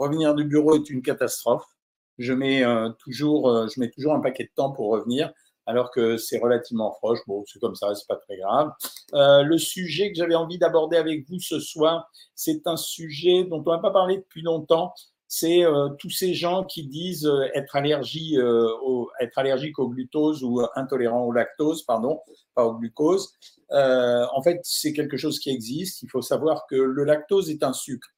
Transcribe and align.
revenir 0.00 0.34
du 0.34 0.44
bureau 0.44 0.74
est 0.74 0.90
une 0.90 1.02
catastrophe. 1.02 1.64
Je 2.18 2.32
mets 2.32 2.62
toujours, 2.98 3.68
je 3.68 3.80
mets 3.80 3.90
toujours 3.90 4.14
un 4.14 4.20
paquet 4.20 4.44
de 4.44 4.50
temps 4.54 4.72
pour 4.72 4.90
revenir 4.90 5.32
alors 5.70 5.90
que 5.90 6.16
c'est 6.16 6.38
relativement 6.38 6.90
proche. 6.90 7.20
Bon, 7.26 7.44
c'est 7.46 7.60
comme 7.60 7.74
ça, 7.74 7.94
c'est 7.94 8.06
pas 8.06 8.16
très 8.16 8.36
grave. 8.36 8.72
Euh, 9.14 9.42
le 9.42 9.56
sujet 9.56 10.10
que 10.10 10.18
j'avais 10.18 10.34
envie 10.34 10.58
d'aborder 10.58 10.96
avec 10.96 11.28
vous 11.28 11.38
ce 11.38 11.60
soir, 11.60 12.10
c'est 12.34 12.66
un 12.66 12.76
sujet 12.76 13.44
dont 13.44 13.62
on 13.64 13.70
n'a 13.70 13.78
pas 13.78 13.92
parlé 13.92 14.16
depuis 14.16 14.42
longtemps. 14.42 14.92
C'est 15.28 15.64
euh, 15.64 15.90
tous 15.90 16.10
ces 16.10 16.34
gens 16.34 16.64
qui 16.64 16.88
disent 16.88 17.26
euh, 17.26 17.46
être, 17.54 17.76
allergie, 17.76 18.36
au, 18.40 19.08
être 19.20 19.38
allergique 19.38 19.78
au 19.78 19.88
glucose 19.88 20.42
ou 20.42 20.60
intolérant 20.74 21.22
au 21.22 21.30
lactose, 21.30 21.84
pardon, 21.84 22.20
pas 22.54 22.66
au 22.66 22.74
glucose. 22.74 23.32
en 23.70 24.42
fait, 24.42 24.58
c'est 24.64 24.92
quelque 24.92 25.16
chose 25.16 25.38
qui 25.38 25.50
existe. 25.50 26.02
Il 26.02 26.10
faut 26.10 26.22
savoir 26.22 26.66
que 26.68 26.74
le 26.74 27.04
lactose 27.04 27.48
est 27.48 27.62
un 27.62 27.72
sucre. 27.72 28.08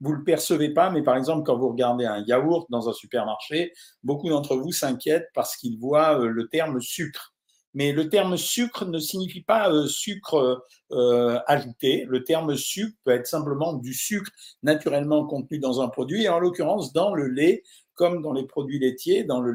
Vous 0.00 0.12
ne 0.12 0.16
le 0.16 0.24
percevez 0.24 0.70
pas, 0.70 0.90
mais 0.90 1.02
par 1.02 1.16
exemple, 1.16 1.44
quand 1.44 1.56
vous 1.56 1.68
regardez 1.68 2.04
un 2.04 2.24
yaourt 2.26 2.66
dans 2.70 2.88
un 2.88 2.92
supermarché, 2.92 3.72
beaucoup 4.02 4.28
d'entre 4.28 4.56
vous 4.56 4.72
s'inquiètent 4.72 5.28
parce 5.34 5.56
qu'ils 5.56 5.78
voient 5.78 6.20
euh, 6.20 6.26
le 6.26 6.48
terme 6.48 6.80
sucre. 6.80 7.34
Mais 7.74 7.92
le 7.92 8.10
terme 8.10 8.36
sucre 8.36 8.84
ne 8.84 8.98
signifie 8.98 9.42
pas 9.42 9.70
euh, 9.70 9.86
sucre 9.86 10.66
euh, 10.90 11.38
ajouté. 11.46 12.04
Le 12.08 12.22
terme 12.24 12.54
sucre 12.56 12.96
peut 13.04 13.12
être 13.12 13.26
simplement 13.26 13.72
du 13.74 13.94
sucre 13.94 14.30
naturellement 14.62 15.24
contenu 15.26 15.58
dans 15.58 15.80
un 15.80 15.88
produit, 15.88 16.24
et 16.24 16.28
en 16.28 16.38
l'occurrence 16.38 16.92
dans 16.92 17.14
le 17.14 17.28
lait, 17.28 17.62
comme 17.94 18.22
dans 18.22 18.32
les 18.32 18.44
produits 18.44 18.78
laitiers, 18.78 19.24
dans 19.24 19.40
le, 19.40 19.54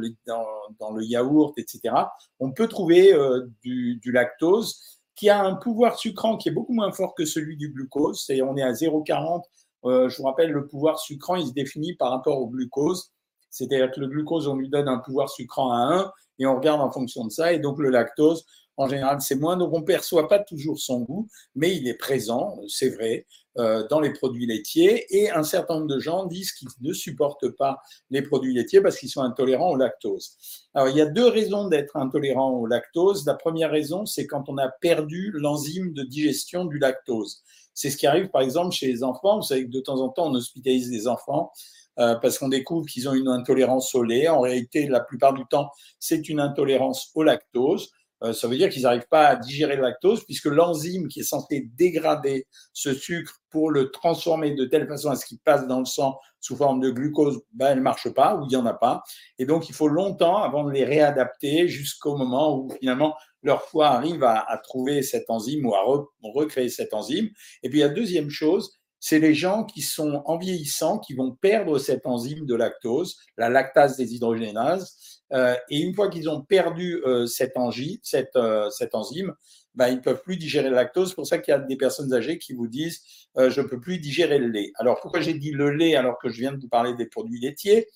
yaourt, 1.03 1.57
etc. 1.57 1.93
On 2.39 2.51
peut 2.51 2.67
trouver 2.67 3.13
du, 3.61 3.95
du 3.95 4.11
lactose 4.11 4.97
qui 5.17 5.29
a 5.29 5.43
un 5.43 5.55
pouvoir 5.55 5.97
sucrant 5.97 6.37
qui 6.37 6.49
est 6.49 6.51
beaucoup 6.51 6.73
moins 6.73 6.91
fort 6.91 7.15
que 7.15 7.25
celui 7.25 7.57
du 7.57 7.69
glucose. 7.69 8.23
C'est-à-dire 8.23 8.47
on 8.47 8.55
est 8.55 8.61
à 8.61 8.71
0,40 8.71 9.41
euh, 9.85 10.09
je 10.09 10.17
vous 10.17 10.23
rappelle, 10.23 10.51
le 10.51 10.67
pouvoir 10.67 10.99
sucrant, 10.99 11.35
il 11.35 11.47
se 11.47 11.53
définit 11.53 11.95
par 11.95 12.11
rapport 12.11 12.39
au 12.39 12.47
glucose. 12.47 13.11
C'est-à-dire 13.49 13.91
que 13.91 13.99
le 13.99 14.07
glucose, 14.07 14.47
on 14.47 14.55
lui 14.55 14.69
donne 14.69 14.87
un 14.87 14.99
pouvoir 14.99 15.29
sucrant 15.29 15.71
à 15.71 15.77
1 15.77 16.11
et 16.39 16.45
on 16.45 16.55
regarde 16.55 16.81
en 16.81 16.91
fonction 16.91 17.25
de 17.25 17.31
ça. 17.31 17.53
Et 17.53 17.59
donc 17.59 17.79
le 17.79 17.89
lactose, 17.89 18.45
en 18.75 18.87
général, 18.87 19.21
c'est 19.21 19.35
moins. 19.35 19.57
Donc 19.57 19.73
on 19.73 19.79
ne 19.79 19.85
perçoit 19.85 20.27
pas 20.27 20.39
toujours 20.39 20.79
son 20.79 21.01
goût, 21.01 21.27
mais 21.55 21.75
il 21.75 21.87
est 21.87 21.95
présent, 21.95 22.59
c'est 22.67 22.89
vrai, 22.89 23.25
euh, 23.57 23.87
dans 23.87 23.99
les 23.99 24.13
produits 24.13 24.45
laitiers. 24.45 25.05
Et 25.17 25.31
un 25.31 25.43
certain 25.43 25.75
nombre 25.75 25.87
de 25.87 25.99
gens 25.99 26.25
disent 26.25 26.51
qu'ils 26.51 26.69
ne 26.81 26.93
supportent 26.93 27.49
pas 27.49 27.79
les 28.11 28.21
produits 28.21 28.53
laitiers 28.53 28.81
parce 28.81 28.97
qu'ils 28.97 29.09
sont 29.09 29.21
intolérants 29.21 29.71
au 29.71 29.75
lactose. 29.75 30.37
Alors 30.75 30.89
il 30.89 30.95
y 30.95 31.01
a 31.01 31.07
deux 31.07 31.27
raisons 31.27 31.67
d'être 31.67 31.97
intolérant 31.97 32.51
au 32.51 32.67
lactose. 32.67 33.25
La 33.25 33.33
première 33.33 33.71
raison, 33.71 34.05
c'est 34.05 34.27
quand 34.27 34.47
on 34.47 34.57
a 34.57 34.69
perdu 34.69 35.31
l'enzyme 35.33 35.93
de 35.93 36.03
digestion 36.03 36.65
du 36.65 36.77
lactose. 36.77 37.43
C'est 37.77 37.91
ce 37.91 37.97
qui 37.97 38.07
arrive, 38.07 38.29
par 38.29 38.41
exemple, 38.41 38.73
chez 38.73 38.87
les 38.87 39.03
enfants. 39.03 39.35
Vous 39.35 39.43
savez 39.43 39.67
que 39.67 39.69
de 39.69 39.79
temps 39.79 40.01
en 40.01 40.09
temps, 40.09 40.31
on 40.31 40.33
hospitalise 40.33 40.89
des 40.89 41.07
enfants 41.07 41.51
euh, 41.99 42.15
parce 42.15 42.39
qu'on 42.39 42.49
découvre 42.49 42.87
qu'ils 42.87 43.07
ont 43.07 43.13
une 43.13 43.27
intolérance 43.27 43.93
au 43.93 44.01
lait. 44.01 44.27
En 44.27 44.39
réalité, 44.39 44.87
la 44.87 44.99
plupart 44.99 45.35
du 45.35 45.45
temps, 45.45 45.69
c'est 45.99 46.27
une 46.27 46.39
intolérance 46.39 47.11
au 47.13 47.21
lactose. 47.21 47.91
Euh, 48.23 48.33
ça 48.33 48.47
veut 48.47 48.57
dire 48.57 48.69
qu'ils 48.69 48.83
n'arrivent 48.83 49.07
pas 49.09 49.27
à 49.27 49.35
digérer 49.35 49.75
le 49.75 49.83
lactose 49.83 50.23
puisque 50.25 50.45
l'enzyme 50.45 51.07
qui 51.07 51.19
est 51.19 51.23
censée 51.23 51.69
dégrader 51.75 52.47
ce 52.73 52.93
sucre 52.93 53.33
pour 53.49 53.71
le 53.71 53.91
transformer 53.91 54.55
de 54.55 54.65
telle 54.65 54.87
façon 54.87 55.09
à 55.09 55.15
ce 55.15 55.25
qu'il 55.25 55.39
passe 55.39 55.67
dans 55.67 55.79
le 55.79 55.85
sang 55.85 56.17
sous 56.39 56.55
forme 56.55 56.79
de 56.79 56.89
glucose, 56.89 57.41
ben, 57.53 57.67
elle 57.71 57.77
ne 57.77 57.83
marche 57.83 58.09
pas 58.09 58.35
ou 58.35 58.43
il 58.43 58.47
n'y 58.49 58.55
en 58.55 58.65
a 58.65 58.73
pas. 58.73 59.03
Et 59.37 59.45
donc, 59.45 59.69
il 59.69 59.75
faut 59.75 59.87
longtemps 59.87 60.37
avant 60.43 60.63
de 60.63 60.71
les 60.71 60.85
réadapter 60.85 61.67
jusqu'au 61.67 62.15
moment 62.15 62.57
où 62.57 62.69
finalement 62.79 63.15
leur 63.43 63.63
foie 63.63 63.89
arrive 63.89 64.23
à, 64.23 64.45
trouver 64.63 65.01
cette 65.01 65.29
enzyme 65.29 65.65
ou 65.65 65.75
à 65.75 65.81
recréer 66.23 66.69
cette 66.69 66.93
enzyme. 66.93 67.29
Et 67.63 67.69
puis, 67.69 67.79
la 67.79 67.89
deuxième 67.89 68.29
chose, 68.29 68.76
c'est 68.99 69.19
les 69.19 69.33
gens 69.33 69.63
qui 69.63 69.81
sont 69.81 70.23
en 70.25 70.37
vieillissant, 70.37 70.99
qui 70.99 71.13
vont 71.13 71.31
perdre 71.31 71.77
cette 71.77 72.05
enzyme 72.05 72.45
de 72.45 72.55
lactose, 72.55 73.17
la 73.37 73.49
lactase 73.49 73.97
deshydrogénase. 73.97 75.21
Euh, 75.33 75.55
et 75.69 75.79
une 75.79 75.93
fois 75.93 76.09
qu'ils 76.09 76.29
ont 76.29 76.41
perdu 76.41 77.01
euh, 77.05 77.27
cette, 77.27 77.53
cette, 78.01 78.35
euh, 78.35 78.69
cette, 78.69 78.95
enzyme, 78.95 79.33
ben, 79.75 79.89
ils 79.89 79.97
ne 79.97 80.01
peuvent 80.01 80.21
plus 80.21 80.37
digérer 80.37 80.69
le 80.69 80.75
lactose. 80.75 81.09
C'est 81.09 81.15
pour 81.15 81.27
ça 81.27 81.37
qu'il 81.37 81.51
y 81.51 81.55
a 81.55 81.59
des 81.59 81.75
personnes 81.75 82.13
âgées 82.13 82.39
qui 82.39 82.53
vous 82.53 82.67
disent 82.67 83.01
Je 83.35 83.61
ne 83.61 83.67
peux 83.67 83.79
plus 83.79 83.99
digérer 83.99 84.39
le 84.39 84.47
lait. 84.47 84.71
Alors, 84.75 84.99
pourquoi 85.01 85.21
j'ai 85.21 85.33
dit 85.33 85.51
le 85.51 85.69
lait 85.69 85.95
alors 85.95 86.17
que 86.17 86.29
je 86.29 86.39
viens 86.39 86.53
de 86.53 86.59
vous 86.59 86.69
parler 86.69 86.95
des 86.95 87.05
produits 87.05 87.39
laitiers? 87.39 87.87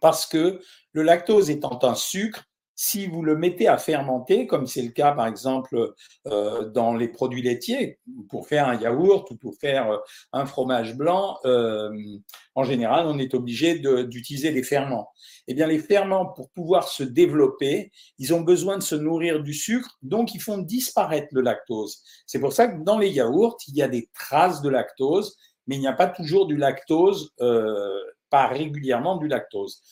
Parce 0.00 0.26
que 0.26 0.60
le 0.92 1.02
lactose 1.02 1.50
étant 1.50 1.78
un 1.82 1.94
sucre, 1.94 2.44
si 2.82 3.06
vous 3.06 3.20
le 3.20 3.36
mettez 3.36 3.68
à 3.68 3.76
fermenter, 3.76 4.46
comme 4.46 4.66
c'est 4.66 4.80
le 4.80 4.88
cas 4.88 5.12
par 5.12 5.26
exemple 5.26 5.92
euh, 6.26 6.64
dans 6.70 6.94
les 6.94 7.08
produits 7.08 7.42
laitiers, 7.42 7.98
pour 8.30 8.48
faire 8.48 8.68
un 8.68 8.74
yaourt 8.74 9.30
ou 9.30 9.36
pour 9.36 9.54
faire 9.60 9.90
euh, 9.90 9.98
un 10.32 10.46
fromage 10.46 10.96
blanc, 10.96 11.36
euh, 11.44 11.90
en 12.54 12.64
général, 12.64 13.06
on 13.06 13.18
est 13.18 13.34
obligé 13.34 13.78
d'utiliser 14.06 14.50
des 14.52 14.62
ferments. 14.62 15.10
Eh 15.46 15.52
bien, 15.52 15.66
les 15.66 15.78
ferments, 15.78 16.24
pour 16.24 16.48
pouvoir 16.52 16.88
se 16.88 17.02
développer, 17.02 17.92
ils 18.18 18.32
ont 18.32 18.40
besoin 18.40 18.78
de 18.78 18.82
se 18.82 18.94
nourrir 18.94 19.42
du 19.42 19.52
sucre, 19.52 19.98
donc 20.00 20.34
ils 20.34 20.40
font 20.40 20.56
disparaître 20.56 21.28
le 21.32 21.42
lactose. 21.42 22.02
C'est 22.24 22.40
pour 22.40 22.54
ça 22.54 22.66
que 22.66 22.82
dans 22.82 22.98
les 22.98 23.10
yaourts, 23.10 23.58
il 23.68 23.76
y 23.76 23.82
a 23.82 23.88
des 23.88 24.08
traces 24.14 24.62
de 24.62 24.70
lactose, 24.70 25.36
mais 25.66 25.76
il 25.76 25.80
n'y 25.80 25.86
a 25.86 25.92
pas 25.92 26.08
toujours 26.08 26.46
du 26.46 26.56
lactose, 26.56 27.30
pas 28.30 28.46
régulièrement 28.46 29.18
du 29.18 29.28
lactose. 29.28 29.82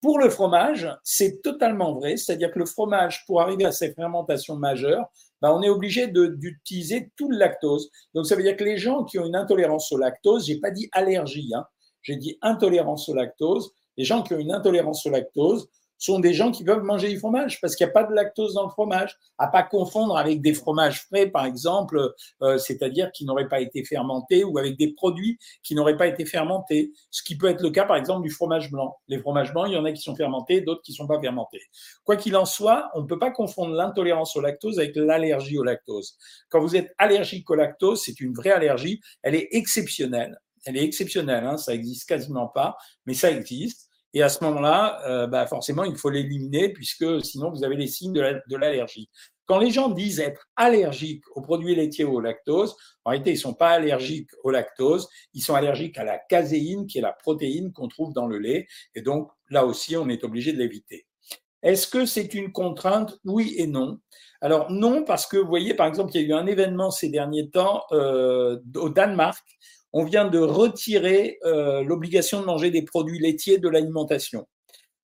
Pour 0.00 0.20
le 0.20 0.30
fromage, 0.30 0.88
c'est 1.02 1.42
totalement 1.42 1.94
vrai, 1.94 2.16
c'est-à-dire 2.16 2.52
que 2.52 2.58
le 2.60 2.66
fromage, 2.66 3.24
pour 3.26 3.40
arriver 3.40 3.64
à 3.64 3.72
ces 3.72 3.92
fermentations 3.94 4.56
majeures, 4.56 5.06
ben, 5.42 5.50
on 5.50 5.62
est 5.62 5.68
obligé 5.68 6.06
d'utiliser 6.08 7.10
tout 7.16 7.28
le 7.30 7.36
lactose. 7.36 7.90
Donc 8.14 8.26
ça 8.26 8.36
veut 8.36 8.42
dire 8.42 8.56
que 8.56 8.64
les 8.64 8.78
gens 8.78 9.04
qui 9.04 9.18
ont 9.18 9.26
une 9.26 9.36
intolérance 9.36 9.90
au 9.92 9.98
lactose, 9.98 10.46
j'ai 10.46 10.60
pas 10.60 10.70
dit 10.70 10.88
allergie, 10.92 11.50
hein, 11.54 11.66
j'ai 12.02 12.16
dit 12.16 12.38
intolérance 12.42 13.08
au 13.08 13.14
lactose, 13.14 13.72
les 13.96 14.04
gens 14.04 14.22
qui 14.22 14.34
ont 14.34 14.38
une 14.38 14.52
intolérance 14.52 15.04
au 15.06 15.10
lactose, 15.10 15.68
sont 15.98 16.20
des 16.20 16.32
gens 16.32 16.50
qui 16.50 16.64
peuvent 16.64 16.82
manger 16.82 17.08
du 17.08 17.18
fromage 17.18 17.60
parce 17.60 17.76
qu'il 17.76 17.86
n'y 17.86 17.90
a 17.90 17.92
pas 17.92 18.04
de 18.04 18.14
lactose 18.14 18.54
dans 18.54 18.64
le 18.64 18.70
fromage. 18.70 19.16
À 19.36 19.48
pas 19.48 19.62
confondre 19.62 20.16
avec 20.16 20.40
des 20.40 20.54
fromages 20.54 21.02
frais, 21.02 21.26
par 21.26 21.44
exemple, 21.44 22.14
euh, 22.42 22.58
c'est-à-dire 22.58 23.10
qui 23.12 23.24
n'auraient 23.24 23.48
pas 23.48 23.60
été 23.60 23.84
fermentés 23.84 24.44
ou 24.44 24.58
avec 24.58 24.78
des 24.78 24.92
produits 24.94 25.38
qui 25.62 25.74
n'auraient 25.74 25.96
pas 25.96 26.06
été 26.06 26.24
fermentés. 26.24 26.92
Ce 27.10 27.22
qui 27.22 27.36
peut 27.36 27.48
être 27.48 27.62
le 27.62 27.70
cas, 27.70 27.84
par 27.84 27.96
exemple, 27.96 28.22
du 28.22 28.30
fromage 28.30 28.70
blanc. 28.70 28.96
Les 29.08 29.18
fromages 29.18 29.52
blancs, 29.52 29.66
il 29.68 29.74
y 29.74 29.76
en 29.76 29.84
a 29.84 29.92
qui 29.92 30.02
sont 30.02 30.14
fermentés, 30.14 30.60
d'autres 30.60 30.82
qui 30.82 30.92
ne 30.92 30.96
sont 30.96 31.06
pas 31.06 31.20
fermentés. 31.20 31.62
Quoi 32.04 32.16
qu'il 32.16 32.36
en 32.36 32.44
soit, 32.44 32.90
on 32.94 33.02
ne 33.02 33.06
peut 33.06 33.18
pas 33.18 33.30
confondre 33.30 33.74
l'intolérance 33.74 34.36
au 34.36 34.40
lactose 34.40 34.78
avec 34.78 34.96
l'allergie 34.96 35.58
au 35.58 35.64
lactose. 35.64 36.16
Quand 36.48 36.60
vous 36.60 36.76
êtes 36.76 36.94
allergique 36.98 37.48
au 37.50 37.54
lactose, 37.54 38.02
c'est 38.02 38.20
une 38.20 38.34
vraie 38.34 38.52
allergie. 38.52 39.00
Elle 39.22 39.34
est 39.34 39.48
exceptionnelle. 39.52 40.38
Elle 40.64 40.76
est 40.76 40.84
exceptionnelle, 40.84 41.44
hein, 41.44 41.56
ça 41.56 41.72
existe 41.72 42.08
quasiment 42.08 42.48
pas, 42.48 42.76
mais 43.06 43.14
ça 43.14 43.30
existe. 43.30 43.87
Et 44.14 44.22
à 44.22 44.28
ce 44.28 44.42
moment-là, 44.44 45.00
euh, 45.06 45.26
bah 45.26 45.46
forcément, 45.46 45.84
il 45.84 45.96
faut 45.96 46.10
l'éliminer 46.10 46.70
puisque 46.72 47.24
sinon, 47.24 47.50
vous 47.50 47.64
avez 47.64 47.76
les 47.76 47.86
signes 47.86 48.12
de 48.12 48.56
l'allergie. 48.56 49.08
Quand 49.46 49.58
les 49.58 49.70
gens 49.70 49.88
disent 49.88 50.20
être 50.20 50.46
allergiques 50.56 51.24
aux 51.34 51.40
produits 51.40 51.74
laitiers 51.74 52.04
ou 52.04 52.16
au 52.16 52.20
lactose, 52.20 52.76
en 53.04 53.10
réalité, 53.10 53.30
ils 53.30 53.34
ne 53.36 53.40
sont 53.40 53.54
pas 53.54 53.70
allergiques 53.70 54.30
au 54.44 54.50
lactose, 54.50 55.08
ils 55.32 55.40
sont 55.40 55.54
allergiques 55.54 55.96
à 55.96 56.04
la 56.04 56.18
caséine, 56.18 56.86
qui 56.86 56.98
est 56.98 57.02
la 57.02 57.12
protéine 57.12 57.72
qu'on 57.72 57.88
trouve 57.88 58.12
dans 58.12 58.26
le 58.26 58.38
lait. 58.38 58.66
Et 58.94 59.00
donc, 59.00 59.30
là 59.48 59.64
aussi, 59.64 59.96
on 59.96 60.08
est 60.10 60.22
obligé 60.22 60.52
de 60.52 60.58
l'éviter. 60.58 61.06
Est-ce 61.62 61.86
que 61.86 62.04
c'est 62.04 62.34
une 62.34 62.52
contrainte? 62.52 63.18
Oui 63.24 63.54
et 63.56 63.66
non. 63.66 63.98
Alors 64.40 64.70
non, 64.70 65.02
parce 65.02 65.26
que 65.26 65.38
vous 65.38 65.48
voyez, 65.48 65.74
par 65.74 65.86
exemple, 65.86 66.12
il 66.14 66.20
y 66.20 66.24
a 66.24 66.28
eu 66.28 66.38
un 66.38 66.46
événement 66.46 66.90
ces 66.90 67.08
derniers 67.08 67.48
temps 67.50 67.84
euh, 67.92 68.58
au 68.76 68.90
Danemark 68.90 69.44
on 69.92 70.04
vient 70.04 70.26
de 70.26 70.38
retirer 70.38 71.38
euh, 71.44 71.82
l'obligation 71.82 72.40
de 72.40 72.46
manger 72.46 72.70
des 72.70 72.82
produits 72.82 73.18
laitiers 73.18 73.58
de 73.58 73.68
l'alimentation. 73.68 74.46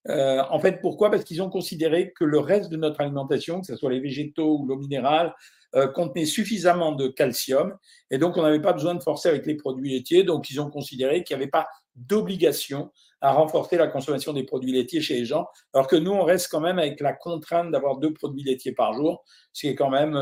Euh, 0.09 0.43
en 0.51 0.59
fait, 0.59 0.81
pourquoi? 0.83 1.11
Parce 1.11 1.25
qu'ils 1.25 1.43
ont 1.43 1.49
considéré 1.49 2.13
que 2.13 2.25
le 2.25 2.39
reste 2.39 2.71
de 2.71 2.77
notre 2.77 3.01
alimentation, 3.01 3.61
que 3.61 3.67
ce 3.67 3.77
soit 3.77 3.91
les 3.91 4.01
végétaux 4.01 4.59
ou 4.59 4.67
l'eau 4.67 4.77
minérale, 4.77 5.35
euh, 5.75 5.89
contenait 5.89 6.27
suffisamment 6.27 6.93
de 6.93 7.09
calcium. 7.09 7.75
Et 8.11 8.19
donc, 8.19 8.37
on 8.37 8.43
n'avait 8.43 8.61
pas 8.61 8.75
besoin 8.75 8.95
de 8.95 9.03
forcer 9.03 9.31
avec 9.31 9.47
les 9.47 9.55
produits 9.55 9.91
laitiers. 9.91 10.23
Donc, 10.23 10.51
ils 10.51 10.61
ont 10.61 10.71
considéré 10.71 11.25
qu'il 11.25 11.37
n'y 11.37 11.43
avait 11.43 11.51
pas 11.51 11.67
d'obligation 11.97 12.93
à 13.23 13.33
renforcer 13.33 13.79
la 13.79 13.87
consommation 13.87 14.35
des 14.35 14.45
produits 14.45 14.73
laitiers 14.73 15.01
chez 15.01 15.15
les 15.15 15.25
gens, 15.25 15.47
alors 15.73 15.87
que 15.87 15.97
nous, 15.97 16.11
on 16.11 16.25
reste 16.25 16.49
quand 16.51 16.61
même 16.61 16.79
avec 16.79 17.01
la 17.01 17.15
contrainte 17.15 17.71
d'avoir 17.71 17.97
deux 17.97 18.13
produits 18.13 18.45
laitiers 18.45 18.73
par 18.73 18.93
jour, 18.93 19.25
ce 19.55 19.63
qui 19.63 19.69
est 19.69 19.75
quand 19.75 19.89
même 19.89 20.15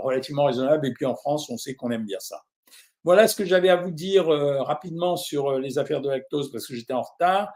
relativement 0.00 0.44
raisonnable. 0.44 0.86
Et 0.86 0.92
puis 0.92 1.06
en 1.06 1.16
France, 1.16 1.50
on 1.50 1.56
sait 1.56 1.74
qu'on 1.74 1.90
aime 1.90 2.04
bien 2.04 2.20
ça. 2.20 2.44
Voilà 3.04 3.28
ce 3.28 3.36
que 3.36 3.44
j'avais 3.44 3.68
à 3.68 3.76
vous 3.76 3.90
dire 3.90 4.32
euh, 4.32 4.62
rapidement 4.62 5.16
sur 5.16 5.48
euh, 5.48 5.60
les 5.60 5.78
affaires 5.78 6.00
de 6.00 6.08
lactose 6.08 6.50
parce 6.50 6.66
que 6.66 6.74
j'étais 6.74 6.94
en 6.94 7.02
retard. 7.02 7.52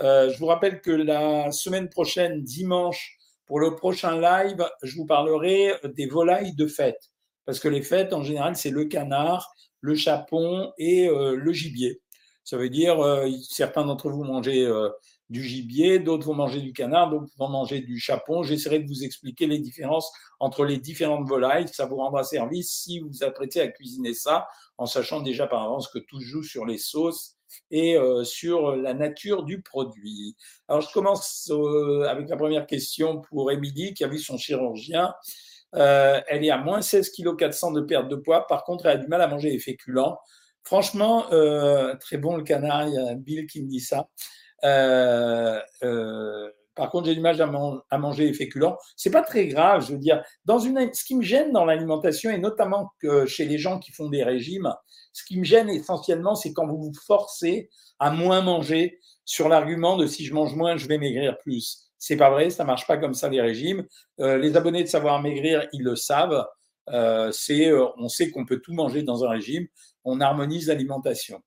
Euh, 0.00 0.30
je 0.30 0.38
vous 0.38 0.46
rappelle 0.46 0.82
que 0.82 0.90
la 0.90 1.50
semaine 1.50 1.88
prochaine, 1.88 2.42
dimanche, 2.42 3.16
pour 3.46 3.58
le 3.58 3.74
prochain 3.74 4.20
live, 4.20 4.62
je 4.82 4.94
vous 4.96 5.06
parlerai 5.06 5.72
des 5.96 6.06
volailles 6.06 6.54
de 6.54 6.66
fête. 6.66 7.10
Parce 7.46 7.58
que 7.58 7.68
les 7.68 7.82
fêtes, 7.82 8.12
en 8.12 8.22
général, 8.22 8.54
c'est 8.54 8.70
le 8.70 8.84
canard, 8.84 9.50
le 9.80 9.94
chapon 9.94 10.72
et 10.78 11.08
le 11.08 11.52
gibier. 11.52 12.00
Ça 12.44 12.56
veut 12.56 12.70
dire, 12.70 12.96
certains 13.50 13.84
d'entre 13.84 14.08
vous 14.08 14.22
mangez 14.22 14.66
du 15.32 15.42
gibier, 15.42 15.98
d'autres 15.98 16.26
vont 16.26 16.34
manger 16.34 16.60
du 16.60 16.72
canard, 16.74 17.10
d'autres 17.10 17.32
vont 17.38 17.48
manger 17.48 17.80
du 17.80 17.98
chapon. 17.98 18.42
J'essaierai 18.42 18.80
de 18.80 18.86
vous 18.86 19.02
expliquer 19.02 19.46
les 19.46 19.58
différences 19.58 20.12
entre 20.38 20.64
les 20.64 20.76
différentes 20.76 21.26
volailles. 21.26 21.66
Ça 21.68 21.86
vous 21.86 21.96
rendra 21.96 22.22
service 22.22 22.70
si 22.70 23.00
vous 23.00 23.08
vous 23.08 23.24
apprêtez 23.24 23.60
à 23.60 23.68
cuisiner 23.68 24.12
ça, 24.12 24.46
en 24.76 24.84
sachant 24.84 25.20
déjà 25.20 25.46
par 25.46 25.62
avance 25.62 25.88
que 25.88 25.98
tout 25.98 26.20
joue 26.20 26.42
sur 26.42 26.66
les 26.66 26.76
sauces 26.76 27.36
et 27.70 27.96
euh, 27.96 28.24
sur 28.24 28.76
la 28.76 28.92
nature 28.92 29.44
du 29.44 29.62
produit. 29.62 30.36
Alors, 30.68 30.82
je 30.82 30.92
commence 30.92 31.50
euh, 31.50 32.04
avec 32.08 32.28
la 32.28 32.36
première 32.36 32.66
question 32.66 33.22
pour 33.22 33.50
Émilie, 33.50 33.94
qui 33.94 34.04
a 34.04 34.08
vu 34.08 34.18
son 34.18 34.36
chirurgien. 34.36 35.14
Euh, 35.74 36.20
elle 36.28 36.44
est 36.44 36.50
à 36.50 36.58
moins 36.58 36.82
16 36.82 37.10
kg 37.10 37.36
400 37.36 37.72
de 37.72 37.80
perte 37.80 38.08
de 38.08 38.16
poids. 38.16 38.46
Par 38.46 38.64
contre, 38.64 38.84
elle 38.84 38.98
a 38.98 39.00
du 39.00 39.08
mal 39.08 39.22
à 39.22 39.28
manger 39.28 39.50
les 39.50 39.58
féculents. 39.58 40.18
Franchement, 40.62 41.26
très 41.98 42.18
bon 42.18 42.36
le 42.36 42.44
canard. 42.44 42.86
Il 42.86 42.94
y 42.94 42.98
a 42.98 43.14
Bill 43.14 43.46
qui 43.46 43.62
me 43.62 43.68
dit 43.68 43.80
ça. 43.80 44.08
Euh, 44.64 45.60
euh, 45.82 46.50
par 46.74 46.90
contre, 46.90 47.06
j'ai 47.06 47.14
du 47.14 47.20
mal 47.20 47.40
à, 47.90 47.98
manger 47.98 48.26
les 48.26 48.32
féculents. 48.32 48.78
C'est 48.96 49.10
pas 49.10 49.22
très 49.22 49.46
grave, 49.46 49.84
je 49.86 49.92
veux 49.92 49.98
dire. 49.98 50.22
Dans 50.46 50.58
une, 50.58 50.92
ce 50.94 51.04
qui 51.04 51.14
me 51.14 51.22
gêne 51.22 51.52
dans 51.52 51.64
l'alimentation, 51.66 52.30
et 52.30 52.38
notamment 52.38 52.92
que 53.00 53.26
chez 53.26 53.44
les 53.44 53.58
gens 53.58 53.78
qui 53.78 53.92
font 53.92 54.08
des 54.08 54.22
régimes, 54.22 54.72
ce 55.12 55.24
qui 55.24 55.38
me 55.38 55.44
gêne 55.44 55.68
essentiellement, 55.68 56.34
c'est 56.34 56.52
quand 56.52 56.66
vous 56.66 56.78
vous 56.78 56.92
forcez 57.06 57.68
à 57.98 58.10
moins 58.10 58.40
manger 58.40 58.98
sur 59.24 59.48
l'argument 59.48 59.96
de 59.96 60.06
si 60.06 60.24
je 60.24 60.32
mange 60.32 60.54
moins, 60.54 60.76
je 60.76 60.88
vais 60.88 60.98
maigrir 60.98 61.36
plus. 61.38 61.90
C'est 61.98 62.16
pas 62.16 62.30
vrai, 62.30 62.50
ça 62.50 62.64
marche 62.64 62.86
pas 62.86 62.96
comme 62.96 63.14
ça 63.14 63.28
les 63.28 63.40
régimes. 63.40 63.86
Euh, 64.20 64.38
les 64.38 64.56
abonnés 64.56 64.82
de 64.82 64.88
Savoir 64.88 65.20
Maigrir, 65.20 65.68
ils 65.72 65.82
le 65.82 65.94
savent. 65.94 66.46
c'est, 67.32 67.70
on 67.72 68.08
sait 68.08 68.30
qu'on 68.30 68.46
peut 68.46 68.60
tout 68.60 68.72
manger 68.72 69.02
dans 69.02 69.24
un 69.24 69.28
régime. 69.28 69.66
On 70.04 70.20
harmonise 70.20 70.68
l'alimentation. 70.68 71.42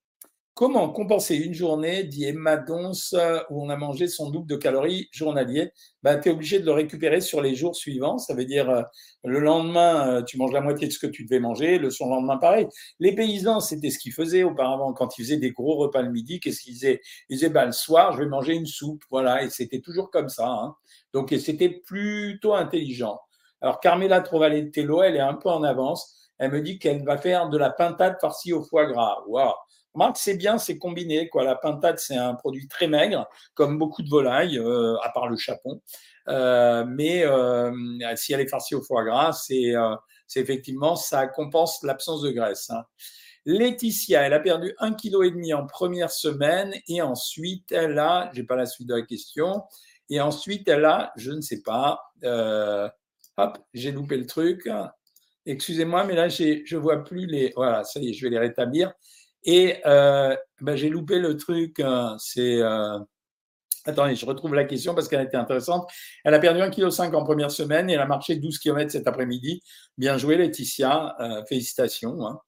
Comment 0.56 0.88
compenser 0.88 1.36
une 1.36 1.54
journée, 1.54 2.06
dit 2.06 2.24
Emma 2.24 2.56
Donce, 2.56 3.14
où 3.50 3.62
on 3.62 3.68
a 3.68 3.76
mangé 3.76 4.08
son 4.08 4.30
double 4.30 4.48
de 4.48 4.56
calories 4.56 5.10
journalier? 5.12 5.74
Bah, 6.02 6.16
Tu 6.16 6.30
es 6.30 6.32
obligé 6.32 6.60
de 6.60 6.66
le 6.66 6.72
récupérer 6.72 7.20
sur 7.20 7.42
les 7.42 7.56
jours 7.56 7.76
suivants. 7.76 8.18
Ça 8.20 8.34
veut 8.34 8.46
dire 8.46 8.70
euh, 8.70 8.82
le 9.26 9.42
lendemain, 9.42 10.08
euh, 10.08 10.24
tu 10.24 10.38
manges 10.38 10.54
la 10.54 10.62
moitié 10.62 10.88
de 10.88 10.94
ce 10.94 11.00
que 11.00 11.08
tu 11.08 11.26
devais 11.26 11.42
manger, 11.42 11.78
le 11.78 11.90
lendemain, 12.00 12.38
pareil. 12.38 12.68
Les 13.02 13.14
paysans, 13.14 13.60
c'était 13.60 13.90
ce 13.90 14.00
qu'ils 14.00 14.14
faisaient 14.14 14.44
auparavant 14.44 14.94
quand 14.94 15.18
ils 15.18 15.24
faisaient 15.24 15.36
des 15.36 15.52
gros 15.52 15.76
repas 15.76 16.02
le 16.02 16.10
midi. 16.10 16.40
Qu'est-ce 16.40 16.62
qu'ils 16.62 16.76
faisaient? 16.76 17.02
Ils 17.28 17.34
disaient 17.34 17.50
bah, 17.50 17.66
le 17.66 17.74
soir, 17.74 18.14
je 18.14 18.20
vais 18.20 18.30
manger 18.30 18.54
une 18.54 18.66
soupe. 18.66 19.04
Voilà, 19.10 19.44
et 19.44 19.50
c'était 19.50 19.82
toujours 19.82 20.10
comme 20.10 20.30
ça. 20.30 20.48
Hein. 20.48 20.76
Donc, 21.12 21.36
c'était 21.38 21.82
plutôt 21.86 22.54
intelligent. 22.54 23.20
Alors, 23.60 23.82
Carmela 23.82 24.22
Trovaletello, 24.22 25.04
elle 25.04 25.18
est 25.18 25.20
un 25.20 25.34
peu 25.34 25.50
en 25.50 25.64
avance. 25.64 26.25
Elle 26.38 26.52
me 26.52 26.62
dit 26.62 26.80
qu'elle 26.80 27.04
va 27.04 27.18
faire 27.18 27.50
de 27.50 27.58
la 27.58 27.70
pintade 27.70 28.18
farcie 28.20 28.54
au 28.54 28.64
foie 28.64 28.86
gras. 28.86 29.24
Waouh 29.28 29.54
Remarque, 29.96 30.18
c'est 30.18 30.36
bien, 30.36 30.58
c'est 30.58 30.78
combiné. 30.78 31.30
Quoi. 31.30 31.46
La 31.46 31.56
pintade, 31.56 32.00
c'est 32.00 32.18
un 32.18 32.36
produit 32.36 32.68
très 32.68 32.88
maigre, 32.88 33.30
comme 33.54 33.80
beaucoup 33.80 34.04
de 34.04 34.10
volailles, 34.10 34.60
euh, 34.60 34.98
à 35.02 35.10
part 35.10 35.30
le 35.30 35.38
chapon. 35.38 35.82
Euh, 36.28 36.84
mais 36.86 37.24
euh, 37.26 37.72
si 38.18 38.34
elle 38.34 38.42
est 38.42 38.48
farcie 38.48 38.76
au 38.76 38.82
foie 38.82 39.06
gras, 39.06 39.32
c'est 39.32 39.74
effectivement, 40.36 40.98
ça 40.98 41.28
compense 41.28 41.82
l'absence 41.84 42.22
de 42.24 42.32
graisse. 42.32 42.70
Hein. 42.72 42.84
Laetitia, 43.46 44.24
elle 44.24 44.34
a 44.34 44.42
perdu 44.42 44.76
un 44.80 44.94
kilo 44.94 45.24
et 45.24 45.32
demi 45.32 45.54
en 45.54 45.66
première 45.66 46.12
semaine 46.12 46.74
et 46.90 47.02
ensuite 47.02 47.72
elle 47.72 47.98
a, 47.98 48.32
j'ai 48.34 48.44
pas 48.44 48.56
la 48.58 48.66
suite 48.66 48.90
de 48.90 48.96
la 48.96 49.04
question, 49.04 49.64
et 50.10 50.20
ensuite 50.20 50.68
elle 50.68 50.84
a, 50.84 51.14
je 51.16 51.32
ne 51.32 51.42
sais 51.42 51.62
pas, 51.62 52.02
hop, 53.38 53.58
j'ai 53.74 53.92
loupé 53.92 54.18
le 54.18 54.26
truc. 54.26 54.68
Excusez-moi, 55.46 56.06
mais 56.06 56.16
là 56.16 56.28
je 56.28 56.76
vois 56.76 57.04
plus 57.04 57.26
les, 57.28 57.54
voilà, 57.56 57.84
ça 57.84 58.00
y 58.00 58.10
est, 58.10 58.14
je 58.14 58.24
vais 58.24 58.32
les 58.32 58.40
rétablir. 58.40 58.94
Et 59.46 59.78
euh, 59.86 60.36
ben, 60.60 60.76
j'ai 60.76 60.90
loupé 60.90 61.20
le 61.20 61.38
truc. 61.38 61.80
Hein, 61.80 62.18
c'est. 62.20 62.62
Euh... 62.62 63.00
Attendez, 63.88 64.16
je 64.16 64.26
retrouve 64.26 64.56
la 64.56 64.64
question 64.64 64.96
parce 64.96 65.08
qu'elle 65.08 65.22
était 65.22 65.38
intéressante. 65.38 65.88
Elle 66.24 66.34
a 66.34 66.40
perdu 66.40 66.60
1,5 66.60 67.10
kg 67.10 67.16
en 67.16 67.24
première 67.24 67.52
semaine 67.52 67.88
et 67.88 67.94
elle 67.94 68.00
a 68.00 68.08
marché 68.08 68.36
12 68.36 68.58
km 68.58 68.92
cet 68.92 69.08
après-midi. 69.08 69.62
Bien 69.96 70.18
joué, 70.18 70.38
Laetitia. 70.38 71.16
Euh, 71.20 71.44
félicitations. 71.48 72.26
Hein. 72.26 72.40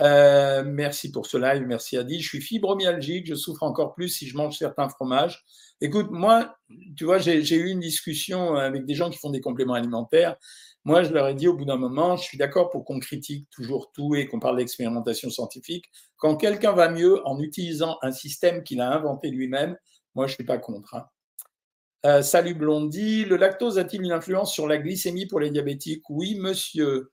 Euh, 0.00 0.64
merci 0.64 1.12
pour 1.12 1.26
ce 1.26 1.36
live. 1.36 1.64
Merci 1.66 1.98
Adi. 1.98 2.22
Je 2.22 2.26
suis 2.26 2.40
fibromyalgique. 2.40 3.26
Je 3.26 3.34
souffre 3.34 3.62
encore 3.62 3.94
plus 3.94 4.08
si 4.08 4.26
je 4.26 4.38
mange 4.38 4.56
certains 4.56 4.88
fromages. 4.88 5.44
Écoute, 5.82 6.06
moi, 6.10 6.56
tu 6.96 7.04
vois, 7.04 7.18
j'ai 7.18 7.56
eu 7.56 7.68
une 7.68 7.80
discussion 7.80 8.54
avec 8.54 8.86
des 8.86 8.94
gens 8.94 9.10
qui 9.10 9.18
font 9.18 9.30
des 9.30 9.42
compléments 9.42 9.74
alimentaires 9.74 10.36
moi, 10.84 11.02
je 11.02 11.12
leur 11.12 11.26
ai 11.28 11.34
dit 11.34 11.48
au 11.48 11.54
bout 11.54 11.64
d'un 11.64 11.78
moment, 11.78 12.16
je 12.16 12.24
suis 12.24 12.36
d'accord 12.36 12.68
pour 12.68 12.84
qu'on 12.84 13.00
critique 13.00 13.48
toujours 13.50 13.90
tout 13.92 14.14
et 14.14 14.26
qu'on 14.26 14.38
parle 14.38 14.58
d'expérimentation 14.58 15.30
scientifique. 15.30 15.90
Quand 16.16 16.36
quelqu'un 16.36 16.72
va 16.72 16.90
mieux 16.90 17.26
en 17.26 17.40
utilisant 17.40 17.96
un 18.02 18.12
système 18.12 18.62
qu'il 18.62 18.82
a 18.82 18.92
inventé 18.92 19.30
lui-même, 19.30 19.76
moi, 20.14 20.26
je 20.26 20.32
ne 20.32 20.34
suis 20.34 20.44
pas 20.44 20.58
contre. 20.58 20.94
Hein. 20.94 21.06
Euh, 22.04 22.20
salut 22.20 22.52
Blondie, 22.52 23.24
le 23.24 23.36
lactose 23.36 23.78
a-t-il 23.78 24.02
une 24.02 24.12
influence 24.12 24.52
sur 24.52 24.66
la 24.66 24.76
glycémie 24.76 25.24
pour 25.24 25.40
les 25.40 25.50
diabétiques? 25.50 26.04
Oui, 26.10 26.38
monsieur. 26.38 27.10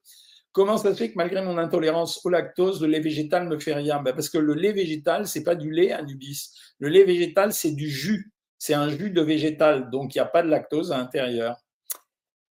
Comment 0.52 0.78
ça 0.78 0.92
se 0.92 0.98
fait 0.98 1.12
que 1.12 1.16
malgré 1.16 1.42
mon 1.42 1.58
intolérance 1.58 2.26
au 2.26 2.30
lactose, 2.30 2.82
le 2.82 2.88
lait 2.88 3.00
végétal 3.00 3.46
ne 3.46 3.56
me 3.56 3.60
fait 3.60 3.74
rien? 3.74 4.02
Ben 4.02 4.14
Parce 4.14 4.28
que 4.28 4.38
le 4.38 4.54
lait 4.54 4.74
végétal, 4.74 5.28
c'est 5.28 5.44
pas 5.44 5.56
du 5.56 5.72
lait 5.72 5.94
Anubis. 5.94 6.52
Le 6.80 6.90
lait 6.90 7.06
végétal, 7.06 7.54
c'est 7.54 7.72
du 7.72 7.90
jus. 7.90 8.34
C'est 8.58 8.74
un 8.74 8.90
jus 8.90 9.12
de 9.12 9.22
végétal, 9.22 9.90
donc 9.90 10.14
il 10.14 10.18
n'y 10.18 10.22
a 10.22 10.26
pas 10.26 10.44
de 10.44 10.50
lactose 10.50 10.92
à 10.92 10.98
l'intérieur. 10.98 11.56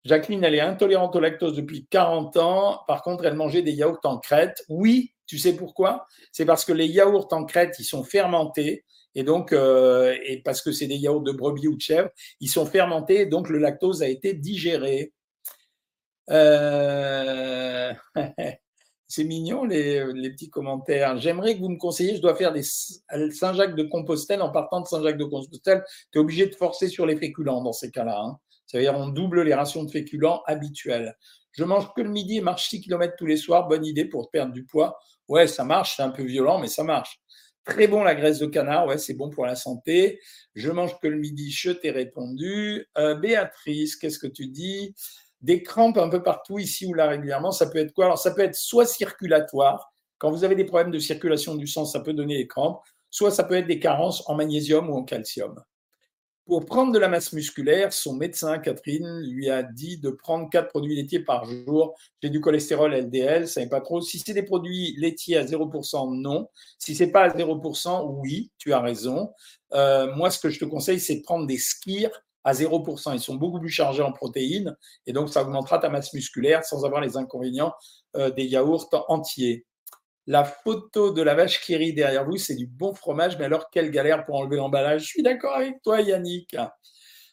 Jacqueline, 0.07 0.43
elle 0.43 0.55
est 0.55 0.61
intolérante 0.61 1.15
au 1.15 1.19
lactose 1.19 1.55
depuis 1.55 1.85
40 1.87 2.37
ans. 2.37 2.79
Par 2.87 3.03
contre, 3.03 3.25
elle 3.25 3.35
mangeait 3.35 3.61
des 3.61 3.73
yaourts 3.73 3.99
en 4.05 4.17
crête. 4.19 4.63
Oui, 4.69 5.13
tu 5.25 5.37
sais 5.37 5.53
pourquoi? 5.53 6.07
C'est 6.31 6.45
parce 6.45 6.63
que 6.63 6.71
les 6.71 6.87
yaourts 6.87 7.27
en 7.31 7.43
crête, 7.43 7.75
ils 7.79 7.83
sont 7.83 8.03
fermentés. 8.03 8.85
Et 9.15 9.23
donc, 9.23 9.51
euh, 9.51 10.15
parce 10.45 10.61
que 10.61 10.71
c'est 10.71 10.87
des 10.87 10.95
yaourts 10.95 11.23
de 11.23 11.33
brebis 11.33 11.67
ou 11.67 11.75
de 11.75 11.81
chèvre, 11.81 12.09
ils 12.39 12.49
sont 12.49 12.65
fermentés. 12.65 13.21
Et 13.21 13.25
donc, 13.25 13.49
le 13.49 13.57
lactose 13.59 14.01
a 14.01 14.07
été 14.07 14.33
digéré. 14.33 15.11
Euh, 16.29 17.93
c'est 19.07 19.23
mignon 19.25 19.65
les, 19.65 20.05
les, 20.13 20.29
petits 20.29 20.49
commentaires. 20.49 21.17
J'aimerais 21.17 21.55
que 21.55 21.59
vous 21.59 21.69
me 21.69 21.77
conseilliez, 21.77 22.15
je 22.15 22.21
dois 22.21 22.35
faire 22.35 22.53
des 22.53 22.63
Saint-Jacques 22.63 23.75
de 23.75 23.83
Compostelle. 23.83 24.41
En 24.41 24.51
partant 24.51 24.79
de 24.79 24.87
Saint-Jacques 24.87 25.17
de 25.17 25.25
Compostelle, 25.25 25.83
tu 26.11 26.17
es 26.17 26.21
obligé 26.21 26.47
de 26.47 26.55
forcer 26.55 26.87
sur 26.87 27.05
les 27.05 27.17
féculents 27.17 27.61
dans 27.61 27.73
ces 27.73 27.91
cas-là. 27.91 28.21
Hein. 28.21 28.37
Ça 28.67 28.77
veut 28.77 28.83
dire 28.83 28.95
on 28.95 29.07
double 29.07 29.41
les 29.41 29.53
rations 29.53 29.83
de 29.83 29.89
féculents 29.89 30.43
habituelles. 30.45 31.17
Je 31.53 31.63
mange 31.63 31.91
que 31.95 32.01
le 32.01 32.09
midi 32.09 32.37
et 32.37 32.41
marche 32.41 32.69
6 32.69 32.81
km 32.81 33.15
tous 33.17 33.25
les 33.25 33.37
soirs. 33.37 33.67
Bonne 33.67 33.85
idée 33.85 34.05
pour 34.05 34.29
perdre 34.29 34.53
du 34.53 34.63
poids. 34.63 34.99
Ouais, 35.27 35.47
ça 35.47 35.63
marche. 35.63 35.95
C'est 35.95 36.03
un 36.03 36.11
peu 36.11 36.23
violent, 36.23 36.59
mais 36.59 36.67
ça 36.67 36.83
marche. 36.83 37.19
Très 37.65 37.87
bon 37.87 38.03
la 38.03 38.13
graisse 38.13 38.39
de 38.39 38.45
canard. 38.45 38.85
Ouais, 38.85 38.97
c'est 38.97 39.15
bon 39.15 39.29
pour 39.29 39.45
la 39.45 39.55
santé. 39.55 40.19
Je 40.53 40.69
mange 40.69 40.99
que 40.99 41.07
le 41.07 41.17
midi. 41.17 41.49
Je 41.49 41.71
t'ai 41.71 41.91
répondu. 41.91 42.85
Euh, 42.97 43.15
Béatrice, 43.15 43.95
qu'est-ce 43.95 44.19
que 44.19 44.27
tu 44.27 44.47
dis? 44.47 44.93
Des 45.41 45.63
crampes 45.63 45.97
un 45.97 46.09
peu 46.09 46.21
partout, 46.21 46.59
ici 46.59 46.85
ou 46.85 46.93
là 46.93 47.07
régulièrement. 47.07 47.51
Ça 47.51 47.67
peut 47.67 47.79
être 47.79 47.93
quoi? 47.93 48.05
Alors, 48.05 48.19
ça 48.19 48.31
peut 48.31 48.41
être 48.41 48.55
soit 48.55 48.85
circulatoire. 48.85 49.91
Quand 50.17 50.31
vous 50.31 50.43
avez 50.43 50.55
des 50.55 50.65
problèmes 50.65 50.91
de 50.91 50.99
circulation 50.99 51.55
du 51.55 51.67
sang, 51.67 51.85
ça 51.85 52.01
peut 52.01 52.13
donner 52.13 52.37
des 52.37 52.47
crampes. 52.47 52.81
Soit 53.09 53.31
ça 53.31 53.43
peut 53.43 53.55
être 53.55 53.67
des 53.67 53.79
carences 53.79 54.23
en 54.29 54.35
magnésium 54.35 54.89
ou 54.89 54.95
en 54.95 55.03
calcium. 55.03 55.55
Pour 56.47 56.65
prendre 56.65 56.93
de 56.93 56.99
la 56.99 57.09
masse 57.09 57.33
musculaire, 57.33 57.91
son 57.91 58.15
médecin, 58.15 58.57
Catherine, 58.57 59.19
lui 59.19 59.49
a 59.49 59.63
dit 59.63 59.97
de 59.97 60.09
prendre 60.09 60.49
quatre 60.49 60.69
produits 60.69 60.95
laitiers 60.95 61.19
par 61.19 61.43
jour. 61.43 61.93
J'ai 62.23 62.29
du 62.29 62.39
cholestérol 62.39 62.95
LDL, 62.95 63.49
ça 63.49 63.59
n'est 63.59 63.67
pas 63.67 63.81
trop. 63.81 63.99
Si 63.99 64.19
c'est 64.19 64.33
des 64.33 64.43
produits 64.43 64.95
laitiers 64.97 65.35
à 65.35 65.43
0%, 65.43 66.21
non. 66.21 66.47
Si 66.79 66.95
c'est 66.95 67.11
pas 67.11 67.23
à 67.23 67.29
0%, 67.29 68.15
oui, 68.21 68.49
tu 68.57 68.71
as 68.71 68.79
raison. 68.79 69.33
Euh, 69.73 70.15
moi, 70.15 70.31
ce 70.31 70.39
que 70.39 70.49
je 70.49 70.57
te 70.57 70.63
conseille, 70.63 71.01
c'est 71.01 71.17
de 71.17 71.21
prendre 71.21 71.45
des 71.45 71.57
skirs 71.57 72.11
à 72.45 72.53
0%. 72.53 73.13
Ils 73.13 73.19
sont 73.19 73.35
beaucoup 73.35 73.59
plus 73.59 73.69
chargés 73.69 74.03
en 74.03 74.13
protéines 74.13 74.73
et 75.05 75.11
donc 75.11 75.27
ça 75.27 75.41
augmentera 75.41 75.79
ta 75.79 75.89
masse 75.89 76.13
musculaire 76.13 76.63
sans 76.63 76.85
avoir 76.85 77.01
les 77.01 77.17
inconvénients 77.17 77.73
euh, 78.15 78.31
des 78.31 78.45
yaourts 78.45 78.87
entiers. 79.09 79.65
La 80.27 80.43
photo 80.43 81.13
de 81.13 81.21
la 81.21 81.35
vache 81.35 81.61
qui 81.61 81.75
rit 81.77 81.93
derrière 81.93 82.25
vous, 82.25 82.35
c'est 82.35 82.55
du 82.55 82.67
bon 82.67 82.93
fromage, 82.93 83.37
mais 83.37 83.45
alors 83.45 83.69
quelle 83.71 83.91
galère 83.91 84.25
pour 84.25 84.35
enlever 84.35 84.57
l'emballage. 84.57 85.03
Je 85.03 85.07
suis 85.07 85.23
d'accord 85.23 85.55
avec 85.55 85.81
toi, 85.81 86.01
Yannick. 86.01 86.53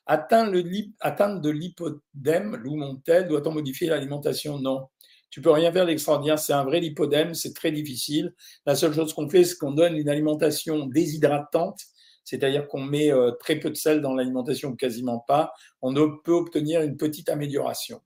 Atteindre, 0.07 0.53
le 0.53 0.63
atteindre 1.01 1.41
de 1.41 1.51
l'hypodème, 1.51 2.55
Lou 2.57 2.77
Montel, 2.77 3.27
doit-on 3.27 3.51
modifier 3.51 3.89
l'alimentation? 3.89 4.61
Non. 4.61 4.87
Tu 5.31 5.41
peux 5.41 5.51
rien 5.51 5.73
faire 5.73 5.87
d'extraordinaire, 5.87 6.39
c'est 6.39 6.53
un 6.53 6.63
vrai 6.63 6.79
lipodème, 6.79 7.35
c'est 7.35 7.53
très 7.53 7.73
difficile. 7.73 8.33
La 8.65 8.77
seule 8.77 8.95
chose 8.95 9.13
qu'on 9.13 9.29
fait, 9.29 9.43
c'est 9.43 9.59
qu'on 9.59 9.73
donne 9.73 9.97
une 9.97 10.09
alimentation 10.09 10.87
déshydratante, 10.87 11.81
c'est-à-dire 12.23 12.69
qu'on 12.69 12.83
met 12.83 13.11
euh, 13.13 13.33
très 13.33 13.57
peu 13.57 13.71
de 13.71 13.75
sel 13.75 14.01
dans 14.01 14.15
l'alimentation 14.15 14.77
quasiment 14.77 15.19
pas. 15.19 15.53
On 15.83 15.93
peut 15.93 16.33
obtenir 16.33 16.83
une 16.83 16.97
petite 16.97 17.29
amélioration. 17.29 18.01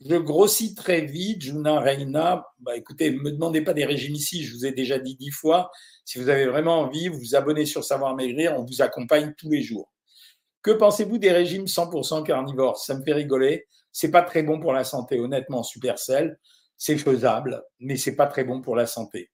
Je 0.00 0.16
grossis 0.16 0.74
très 0.74 1.02
vite, 1.02 1.42
Juna 1.42 1.78
Reina. 1.78 2.46
Bah, 2.60 2.74
écoutez, 2.74 3.10
ne 3.10 3.18
me 3.18 3.32
demandez 3.32 3.60
pas 3.60 3.74
des 3.74 3.84
régimes 3.84 4.14
ici, 4.14 4.42
je 4.44 4.54
vous 4.54 4.64
ai 4.64 4.72
déjà 4.72 4.98
dit 4.98 5.14
dix 5.14 5.30
fois. 5.30 5.70
Si 6.06 6.18
vous 6.18 6.30
avez 6.30 6.46
vraiment 6.46 6.80
envie, 6.80 7.08
vous 7.08 7.18
vous 7.18 7.34
abonnez 7.34 7.66
sur 7.66 7.84
Savoir 7.84 8.16
Maigrir, 8.16 8.58
on 8.58 8.64
vous 8.64 8.80
accompagne 8.80 9.34
tous 9.36 9.50
les 9.50 9.62
jours. 9.62 9.92
Que 10.62 10.70
pensez-vous 10.70 11.18
des 11.18 11.32
régimes 11.32 11.66
100% 11.66 12.24
carnivores? 12.24 12.78
Ça 12.78 12.94
me 12.94 13.02
fait 13.02 13.12
rigoler. 13.12 13.66
C'est 13.92 14.10
pas 14.10 14.22
très 14.22 14.42
bon 14.42 14.58
pour 14.58 14.72
la 14.72 14.84
santé, 14.84 15.18
honnêtement, 15.18 15.62
Supercell. 15.62 16.38
C'est 16.78 16.96
faisable, 16.96 17.62
mais 17.78 17.96
c'est 17.96 18.16
pas 18.16 18.26
très 18.26 18.44
bon 18.44 18.62
pour 18.62 18.76
la 18.76 18.86
santé. 18.86 19.30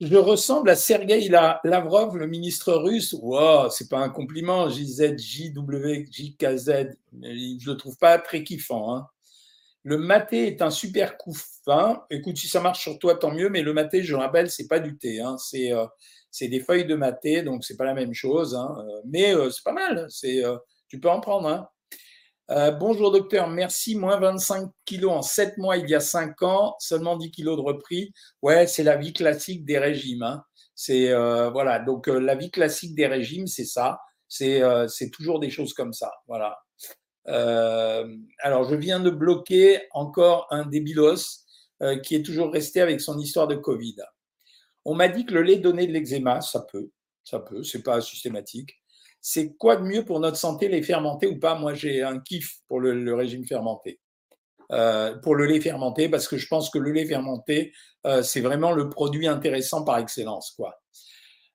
Je 0.00 0.16
ressemble 0.16 0.70
à 0.70 0.76
Sergei 0.76 1.28
Lavrov, 1.28 2.16
le 2.16 2.26
ministre 2.26 2.72
russe. 2.74 3.12
Wow, 3.12 3.70
c'est 3.70 3.88
pas 3.88 3.98
un 3.98 4.08
compliment, 4.08 4.68
JZ, 4.68 5.16
JW, 5.16 6.06
JKZ. 6.10 6.96
Je 7.22 7.70
le 7.70 7.76
trouve 7.76 7.96
pas 7.98 8.18
très 8.18 8.42
kiffant. 8.42 8.94
Hein. 8.94 9.06
Le 9.84 9.98
maté 9.98 10.48
est 10.48 10.62
un 10.62 10.70
super 10.70 11.16
coup 11.16 11.36
fin. 11.64 12.04
Écoute, 12.10 12.38
si 12.38 12.48
ça 12.48 12.60
marche 12.60 12.82
sur 12.82 12.98
toi, 12.98 13.14
tant 13.16 13.30
mieux. 13.30 13.50
Mais 13.50 13.62
le 13.62 13.72
maté, 13.72 14.02
je 14.02 14.14
rappelle, 14.14 14.50
c'est 14.50 14.66
pas 14.66 14.80
du 14.80 14.96
thé. 14.96 15.20
Hein. 15.20 15.36
C'est 15.38 15.72
euh, 15.72 15.86
des 16.40 16.60
feuilles 16.60 16.86
de 16.86 16.96
maté, 16.96 17.42
donc 17.42 17.64
c'est 17.64 17.76
pas 17.76 17.84
la 17.84 17.94
même 17.94 18.14
chose. 18.14 18.54
Hein. 18.56 18.76
Euh, 18.78 19.00
mais 19.06 19.34
euh, 19.34 19.50
c'est 19.50 19.62
pas 19.62 19.72
mal. 19.72 20.08
Tu 20.88 21.00
peux 21.00 21.10
en 21.10 21.20
prendre. 21.20 21.70
Hein. 22.48 22.72
bonjour 22.72 23.10
docteur, 23.10 23.48
merci. 23.48 23.96
Moins 23.96 24.18
25 24.18 24.70
kilos 24.84 25.12
en 25.12 25.22
7 25.22 25.58
mois 25.58 25.76
il 25.76 25.88
y 25.88 25.94
a 25.94 26.00
5 26.00 26.42
ans, 26.42 26.76
seulement 26.78 27.16
10 27.16 27.30
kilos 27.30 27.56
de 27.56 27.62
repris. 27.62 28.12
Ouais, 28.42 28.66
c'est 28.66 28.82
la 28.82 28.96
vie 28.96 29.12
classique 29.12 29.64
des 29.64 29.78
régimes. 29.78 30.22
Hein. 30.22 30.44
C'est 30.74 31.12
voilà, 31.50 31.78
donc 31.78 32.08
la 32.08 32.34
vie 32.34 32.50
classique 32.50 32.94
des 32.94 33.06
régimes, 33.06 33.46
c'est 33.46 33.64
ça. 33.64 34.00
C'est 34.28 34.62
c'est 34.88 35.10
toujours 35.10 35.40
des 35.40 35.50
choses 35.50 35.74
comme 35.74 35.92
ça. 35.92 36.10
Voilà. 36.26 36.58
alors 37.26 38.64
je 38.68 38.74
viens 38.74 39.00
de 39.00 39.10
bloquer 39.10 39.82
encore 39.92 40.46
un 40.50 40.66
débilos 40.66 41.46
qui 42.02 42.14
est 42.16 42.24
toujours 42.24 42.52
resté 42.52 42.80
avec 42.80 43.00
son 43.00 43.18
histoire 43.18 43.46
de 43.46 43.54
Covid. 43.56 43.96
On 44.84 44.94
m'a 44.94 45.08
dit 45.08 45.24
que 45.24 45.34
le 45.34 45.42
lait 45.42 45.56
donnait 45.56 45.86
de 45.86 45.92
l'eczéma, 45.92 46.40
ça 46.40 46.60
peut, 46.60 46.90
ça 47.24 47.38
peut, 47.38 47.62
c'est 47.62 47.82
pas 47.82 48.00
systématique 48.02 48.76
c'est 49.26 49.56
quoi 49.56 49.76
de 49.76 49.82
mieux 49.84 50.04
pour 50.04 50.20
notre 50.20 50.36
santé, 50.36 50.68
les 50.68 50.82
fermentés 50.82 51.26
ou 51.26 51.38
pas? 51.38 51.54
Moi, 51.54 51.72
j'ai 51.72 52.02
un 52.02 52.20
kiff 52.20 52.58
pour 52.68 52.78
le, 52.78 53.14
régime 53.14 53.46
fermenté. 53.46 53.98
Euh, 54.70 55.16
pour 55.16 55.34
le 55.34 55.46
lait 55.46 55.62
fermenté, 55.62 56.10
parce 56.10 56.28
que 56.28 56.36
je 56.36 56.46
pense 56.46 56.68
que 56.68 56.78
le 56.78 56.92
lait 56.92 57.06
fermenté, 57.06 57.72
euh, 58.06 58.22
c'est 58.22 58.42
vraiment 58.42 58.72
le 58.72 58.90
produit 58.90 59.26
intéressant 59.26 59.82
par 59.82 59.96
excellence. 59.96 60.50
Quoi. 60.50 60.78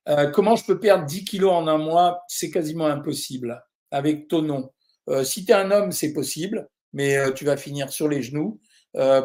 Euh, 0.07 0.31
comment 0.31 0.55
je 0.55 0.65
peux 0.65 0.79
perdre 0.79 1.05
10 1.05 1.25
kilos 1.25 1.51
en 1.51 1.67
un 1.67 1.77
mois? 1.77 2.23
C'est 2.27 2.49
quasiment 2.49 2.87
impossible 2.87 3.63
avec 3.91 4.27
ton 4.27 4.41
nom. 4.41 4.71
si 5.23 5.45
tu 5.45 5.51
es 5.51 5.55
un 5.55 5.69
homme, 5.69 5.91
c'est 5.91 6.13
possible, 6.13 6.67
mais 6.93 7.17
tu 7.35 7.45
vas 7.45 7.55
finir 7.55 7.91
sur 7.91 8.07
les 8.07 8.23
genoux. 8.23 8.59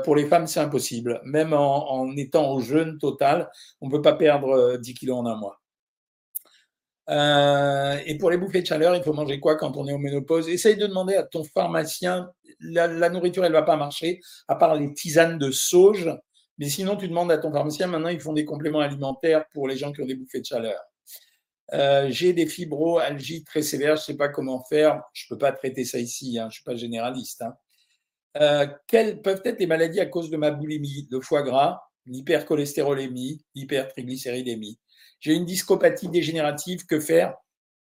pour 0.05 0.17
les 0.17 0.27
femmes, 0.27 0.47
c'est 0.47 0.61
impossible. 0.61 1.23
Même 1.25 1.55
en, 1.55 1.91
en, 1.91 2.15
étant 2.15 2.53
au 2.53 2.61
jeûne 2.61 2.99
total, 2.99 3.51
on 3.81 3.87
ne 3.87 3.91
peut 3.91 4.03
pas 4.03 4.15
perdre 4.15 4.77
10 4.77 4.95
kilos 4.95 5.17
en 5.17 5.25
un 5.25 5.37
mois. 5.37 5.64
Euh, 7.11 7.99
et 8.07 8.17
pour 8.17 8.31
les 8.31 8.37
bouffées 8.37 8.63
de 8.63 8.67
chaleur, 8.67 8.97
il 8.97 9.03
faut 9.03 9.13
manger 9.13 9.39
quoi 9.41 9.57
quand 9.57 9.77
on 9.77 9.87
est 9.87 9.93
en 9.93 9.99
ménopause? 9.99 10.49
Essaye 10.49 10.77
de 10.77 10.87
demander 10.87 11.15
à 11.15 11.23
ton 11.23 11.45
pharmacien. 11.45 12.31
La, 12.61 13.09
nourriture, 13.11 13.45
elle 13.45 13.53
ne 13.53 13.57
va 13.57 13.63
pas 13.63 13.77
marcher, 13.77 14.21
à 14.49 14.57
part 14.57 14.75
les 14.75 14.93
tisanes 14.95 15.39
de 15.39 15.51
sauge. 15.51 16.11
Mais 16.59 16.69
sinon, 16.69 16.97
tu 16.97 17.09
demandes 17.09 17.33
à 17.33 17.39
ton 17.39 17.53
pharmacien. 17.53 17.89
Maintenant, 17.89 18.09
ils 18.09 18.21
font 18.21 18.33
des 18.33 18.45
compléments 18.45 18.81
alimentaires 18.81 19.45
pour 19.53 19.69
les 19.69 19.77
gens 19.77 19.93
qui 19.93 20.03
ont 20.03 20.07
des 20.07 20.15
bouffées 20.15 20.41
de 20.41 20.47
chaleur. 20.47 20.81
Euh, 21.73 22.09
j'ai 22.11 22.33
des 22.33 22.47
fibroalgies 22.47 23.43
très 23.43 23.63
sévères, 23.63 23.97
je 23.97 24.03
ne 24.03 24.05
sais 24.05 24.17
pas 24.17 24.29
comment 24.29 24.63
faire. 24.65 25.03
Je 25.13 25.27
ne 25.27 25.35
peux 25.35 25.39
pas 25.39 25.53
traiter 25.53 25.85
ça 25.85 25.99
ici, 25.99 26.39
hein, 26.39 26.45
je 26.45 26.47
ne 26.47 26.53
suis 26.53 26.63
pas 26.63 26.77
généraliste. 26.77 27.43
Hein. 27.43 27.55
Euh, 28.41 28.67
quelles 28.87 29.23
peuvent 29.23 29.43
être 29.45 29.59
les 29.61 29.67
maladies 29.67 30.01
à 30.01 30.07
cause 30.07 30.31
de 30.31 30.37
ma 30.37 30.51
boulimie, 30.51 31.09
le 31.11 31.21
foie 31.21 31.43
gras, 31.43 31.81
l'hypercholestérolémie, 32.07 33.43
l'hypertriglycéridémie 33.55 34.79
j'ai 35.25 35.33
une 35.33 35.47
discopathie 35.47 36.09
dégénérative, 36.09 36.85
que 36.85 37.01
faire? 37.01 37.35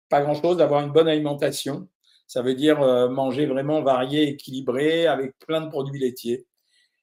Pas 0.09 0.23
grand-chose, 0.23 0.57
d'avoir 0.57 0.85
une 0.85 0.91
bonne 0.91 1.07
alimentation. 1.07 1.89
Ça 2.27 2.43
veut 2.43 2.57
dire 2.57 2.83
euh, 2.83 3.09
manger 3.09 3.47
vraiment 3.47 3.81
varié, 3.81 4.29
équilibré, 4.29 5.07
avec 5.07 5.39
plein 5.47 5.61
de 5.61 5.69
produits 5.69 6.01
laitiers. 6.01 6.47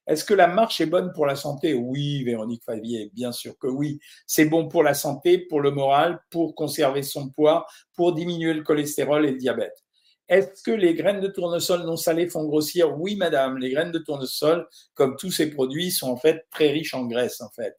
Est-ce 0.06 0.26
que 0.26 0.34
la 0.34 0.46
marche 0.46 0.82
est 0.82 0.86
bonne 0.86 1.10
pour 1.14 1.24
la 1.24 1.36
santé? 1.36 1.72
Oui, 1.72 2.22
Véronique 2.22 2.64
Favier, 2.64 3.10
bien 3.14 3.32
sûr 3.32 3.56
que 3.58 3.66
oui. 3.66 3.98
C'est 4.26 4.44
bon 4.44 4.68
pour 4.68 4.82
la 4.82 4.92
santé, 4.92 5.38
pour 5.38 5.62
le 5.62 5.70
moral, 5.70 6.20
pour 6.28 6.54
conserver 6.54 7.02
son 7.02 7.30
poids, 7.30 7.66
pour 7.94 8.12
diminuer 8.12 8.52
le 8.52 8.62
cholestérol 8.62 9.24
et 9.24 9.30
le 9.30 9.38
diabète. 9.38 9.84
Est-ce 10.28 10.62
que 10.62 10.70
les 10.70 10.92
graines 10.92 11.20
de 11.20 11.28
tournesol 11.28 11.86
non 11.86 11.96
salées 11.96 12.28
font 12.28 12.44
grossir? 12.44 12.94
Oui, 13.00 13.16
madame. 13.16 13.56
Les 13.56 13.70
graines 13.70 13.90
de 13.90 14.00
tournesol, 14.00 14.68
comme 14.92 15.16
tous 15.16 15.30
ces 15.30 15.48
produits, 15.48 15.90
sont 15.90 16.10
en 16.10 16.16
fait 16.18 16.44
très 16.50 16.68
riches 16.68 16.92
en 16.92 17.06
graisse, 17.06 17.40
en 17.40 17.48
fait. 17.48 17.74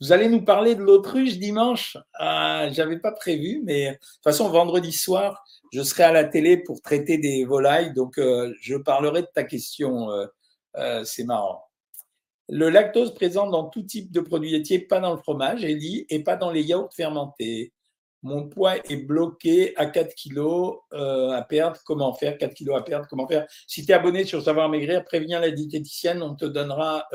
Vous 0.00 0.12
allez 0.12 0.28
nous 0.28 0.42
parler 0.42 0.76
de 0.76 0.80
l'autruche 0.80 1.38
dimanche? 1.38 1.96
Ah, 2.14 2.68
J'avais 2.70 3.00
pas 3.00 3.10
prévu, 3.10 3.62
mais 3.64 3.90
de 3.90 3.94
toute 3.94 4.22
façon, 4.22 4.48
vendredi 4.48 4.92
soir, 4.92 5.44
je 5.72 5.82
serai 5.82 6.04
à 6.04 6.12
la 6.12 6.22
télé 6.22 6.56
pour 6.56 6.80
traiter 6.80 7.18
des 7.18 7.44
volailles, 7.44 7.92
donc 7.92 8.16
euh, 8.18 8.54
je 8.60 8.76
parlerai 8.76 9.22
de 9.22 9.28
ta 9.34 9.42
question. 9.42 10.10
Euh, 10.12 10.26
euh, 10.76 11.04
c'est 11.04 11.24
marrant. 11.24 11.64
Le 12.48 12.70
lactose 12.70 13.12
présent 13.12 13.48
dans 13.50 13.64
tout 13.64 13.82
type 13.82 14.12
de 14.12 14.20
produits 14.20 14.52
laitiers, 14.52 14.78
pas 14.78 15.00
dans 15.00 15.12
le 15.12 15.18
fromage, 15.18 15.64
Ellie, 15.64 16.06
et 16.10 16.22
pas 16.22 16.36
dans 16.36 16.52
les 16.52 16.62
yaourts 16.62 16.94
fermentés. 16.94 17.72
Mon 18.22 18.48
poids 18.48 18.76
est 18.76 18.96
bloqué 18.96 19.76
à 19.76 19.86
4 19.86 20.14
kilos 20.14 20.78
à 20.92 21.44
perdre. 21.48 21.78
Comment 21.84 22.12
faire? 22.14 22.38
4 22.38 22.54
kilos 22.54 22.76
à 22.76 22.82
perdre, 22.82 23.06
comment 23.08 23.28
faire? 23.28 23.46
Si 23.66 23.84
tu 23.84 23.92
es 23.92 23.94
abonné 23.94 24.24
sur 24.24 24.42
Savoir 24.42 24.68
Maigrir, 24.68 25.04
préviens 25.04 25.40
la 25.40 25.50
diététicienne, 25.50 26.22
on 26.22 26.34
te 26.34 26.46
donnera 26.46 27.06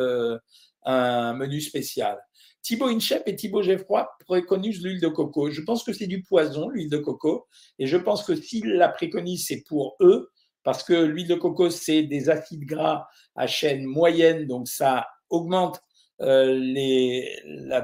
un 0.85 1.33
menu 1.33 1.59
spécial. 1.61 2.19
Thibaut 2.63 2.87
Inchep 2.87 3.23
et 3.27 3.35
Thibaut 3.35 3.61
Geffroy 3.61 4.09
préconisent 4.25 4.81
l'huile 4.81 5.01
de 5.01 5.09
coco. 5.09 5.51
Je 5.51 5.61
pense 5.61 5.83
que 5.83 5.91
c'est 5.91 6.07
du 6.07 6.23
poison, 6.23 6.69
l'huile 6.69 6.89
de 6.89 6.97
coco. 6.97 7.45
Et 7.77 7.87
je 7.87 7.97
pense 7.97 8.23
que 8.23 8.35
s'ils 8.35 8.73
la 8.73 8.87
préconisent, 8.87 9.45
c'est 9.47 9.63
pour 9.67 9.97
eux, 9.99 10.31
parce 10.63 10.83
que 10.83 10.93
l'huile 10.93 11.27
de 11.27 11.35
coco, 11.35 11.69
c'est 11.69 12.03
des 12.03 12.29
acides 12.29 12.65
gras 12.65 13.05
à 13.35 13.47
chaîne 13.47 13.85
moyenne, 13.85 14.47
donc 14.47 14.69
ça 14.69 15.05
augmente 15.29 15.81
euh, 16.21 16.57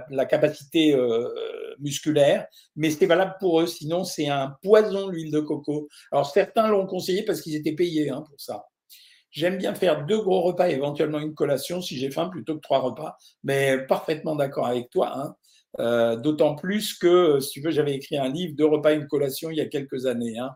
la, 0.09 0.25
capacité 0.25 0.93
euh, 0.93 1.27
musculaire, 1.79 2.47
mais 2.77 2.89
c'est 2.89 3.05
valable 3.05 3.35
pour 3.39 3.59
eux. 3.59 3.67
Sinon, 3.67 4.05
c'est 4.05 4.29
un 4.29 4.55
poison, 4.63 5.09
l'huile 5.09 5.31
de 5.31 5.41
coco. 5.41 5.89
Alors, 6.11 6.31
certains 6.31 6.69
l'ont 6.69 6.85
conseillé 6.85 7.23
parce 7.23 7.41
qu'ils 7.41 7.55
étaient 7.55 7.75
payés 7.75 8.09
hein, 8.09 8.23
pour 8.29 8.39
ça. 8.39 8.65
J'aime 9.31 9.57
bien 9.57 9.75
faire 9.75 10.05
deux 10.05 10.21
gros 10.21 10.41
repas, 10.41 10.69
éventuellement 10.69 11.19
une 11.19 11.35
collation 11.35 11.81
si 11.81 11.97
j'ai 11.97 12.09
faim, 12.09 12.29
plutôt 12.29 12.55
que 12.55 12.61
trois 12.61 12.79
repas. 12.79 13.17
Mais 13.43 13.85
parfaitement 13.85 14.35
d'accord 14.35 14.67
avec 14.67 14.89
toi. 14.89 15.17
Hein. 15.17 15.35
Euh, 15.79 16.15
d'autant 16.15 16.55
plus 16.55 16.97
que, 16.97 17.39
si 17.39 17.51
tu 17.51 17.61
veux, 17.61 17.71
j'avais 17.71 17.93
écrit 17.93 18.17
un 18.17 18.29
livre, 18.29 18.55
deux 18.55 18.65
repas, 18.65 18.93
une 18.93 19.07
collation, 19.07 19.51
il 19.51 19.57
y 19.57 19.61
a 19.61 19.67
quelques 19.67 20.07
années. 20.07 20.39
Hein. 20.39 20.51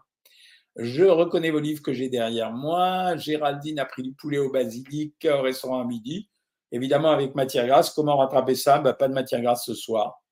Je 0.75 1.03
reconnais 1.03 1.51
vos 1.51 1.59
livres 1.59 1.83
que 1.83 1.93
j'ai 1.93 2.09
derrière 2.09 2.51
moi. 2.51 3.15
Géraldine 3.17 3.79
a 3.79 3.85
pris 3.85 4.01
du 4.01 4.13
poulet 4.13 4.39
au 4.39 4.51
basilic 4.51 5.13
au 5.31 5.41
restaurant 5.41 5.81
à 5.81 5.85
midi. 5.85 6.29
Évidemment, 6.71 7.11
avec 7.11 7.35
matière 7.35 7.67
grasse. 7.67 7.91
Comment 7.91 8.17
rattraper 8.17 8.55
ça? 8.55 8.79
Bah, 8.79 8.93
Pas 8.93 9.07
de 9.07 9.13
matière 9.13 9.41
grasse 9.41 9.65
ce 9.65 9.75
soir. 9.75 10.23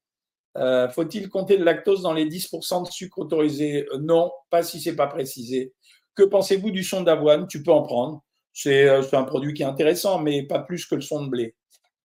Euh, 0.57 0.89
faut-il 0.89 1.29
compter 1.29 1.57
le 1.57 1.63
lactose 1.63 2.01
dans 2.01 2.13
les 2.13 2.25
10% 2.25 2.85
de 2.85 2.91
sucre 2.91 3.19
autorisé? 3.19 3.87
Non, 3.99 4.31
pas 4.49 4.63
si 4.63 4.81
c'est 4.81 4.95
pas 4.95 5.07
précisé. 5.07 5.73
Que 6.15 6.23
pensez-vous 6.23 6.71
du 6.71 6.83
son 6.83 7.01
d'avoine? 7.03 7.47
Tu 7.47 7.61
peux 7.61 7.71
en 7.71 7.83
prendre. 7.83 8.23
Euh, 8.67 9.01
c'est 9.01 9.15
un 9.15 9.23
produit 9.23 9.53
qui 9.53 9.63
est 9.63 9.65
intéressant, 9.65 10.19
mais 10.19 10.43
pas 10.43 10.59
plus 10.59 10.85
que 10.85 10.95
le 10.95 11.01
son 11.01 11.25
de 11.25 11.29
blé. 11.29 11.55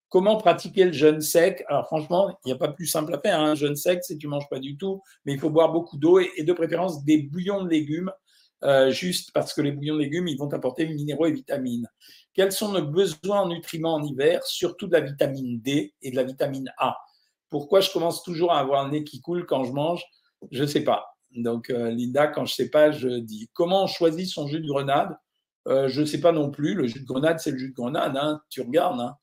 Comment 0.08 0.36
pratiquer 0.36 0.84
le 0.84 0.92
jeûne 0.92 1.20
sec? 1.20 1.64
Alors 1.68 1.86
franchement, 1.86 2.38
il 2.44 2.48
n'y 2.48 2.52
a 2.52 2.56
pas 2.56 2.68
plus 2.68 2.86
simple 2.86 3.12
à 3.14 3.18
faire. 3.18 3.40
Un 3.40 3.54
jeûne 3.54 3.74
sec, 3.74 4.00
c'est 4.02 4.16
tu 4.16 4.28
manges 4.28 4.48
pas 4.48 4.60
du 4.60 4.76
tout, 4.76 5.02
mais 5.24 5.32
il 5.32 5.40
faut 5.40 5.50
boire 5.50 5.72
beaucoup 5.72 5.98
d'eau 5.98 6.20
et, 6.20 6.42
de 6.42 6.52
préférence 6.52 7.04
des 7.04 7.22
bouillons 7.22 7.64
de 7.64 7.68
légumes, 7.68 8.12
euh, 8.62 8.90
juste 8.90 9.32
parce 9.32 9.52
que 9.52 9.60
les 9.60 9.72
bouillons 9.72 9.96
de 9.96 10.00
légumes, 10.00 10.28
ils 10.28 10.38
vont 10.38 10.52
apporter 10.52 10.86
minéraux 10.86 11.26
et 11.26 11.32
vitamines. 11.32 11.88
Quels 12.32 12.52
sont 12.52 12.72
nos 12.72 12.86
besoins 12.86 13.40
en 13.40 13.48
nutriments 13.48 13.94
en 13.94 14.04
hiver? 14.04 14.44
Surtout 14.44 14.86
de 14.86 14.92
la 14.92 15.00
vitamine 15.00 15.60
D 15.60 15.92
et 16.00 16.10
de 16.10 16.16
la 16.16 16.22
vitamine 16.22 16.72
A. 16.78 16.96
Pourquoi 17.50 17.80
je 17.80 17.90
commence 17.90 18.22
toujours 18.22 18.52
à 18.52 18.60
avoir 18.60 18.84
le 18.84 18.92
nez 18.92 19.04
qui 19.04 19.20
coule 19.20 19.44
quand 19.44 19.64
je 19.64 19.72
mange? 19.72 20.04
Je 20.52 20.62
ne 20.62 20.68
sais 20.68 20.84
pas. 20.84 21.16
Donc 21.32 21.70
euh, 21.70 21.90
Linda, 21.90 22.28
quand 22.28 22.46
je 22.46 22.52
ne 22.52 22.66
sais 22.66 22.70
pas, 22.70 22.92
je 22.92 23.08
dis 23.18 23.50
comment 23.52 23.84
on 23.84 23.86
choisit 23.86 24.28
son 24.28 24.46
jus 24.46 24.60
de 24.60 24.66
grenade? 24.66 25.16
Euh, 25.66 25.88
je 25.88 26.00
ne 26.00 26.06
sais 26.06 26.20
pas 26.20 26.32
non 26.32 26.50
plus. 26.50 26.75
Le 26.75 26.87
jus 26.87 27.00
de 27.00 27.06
grenade, 27.06 27.38
c'est 27.40 27.50
le 27.50 27.58
jus 27.58 27.70
de 27.70 27.75
grenade. 27.75 28.16
Hein, 28.16 28.40
tu 28.49 28.61
regardes. 28.61 29.00
Hein. 29.00 29.16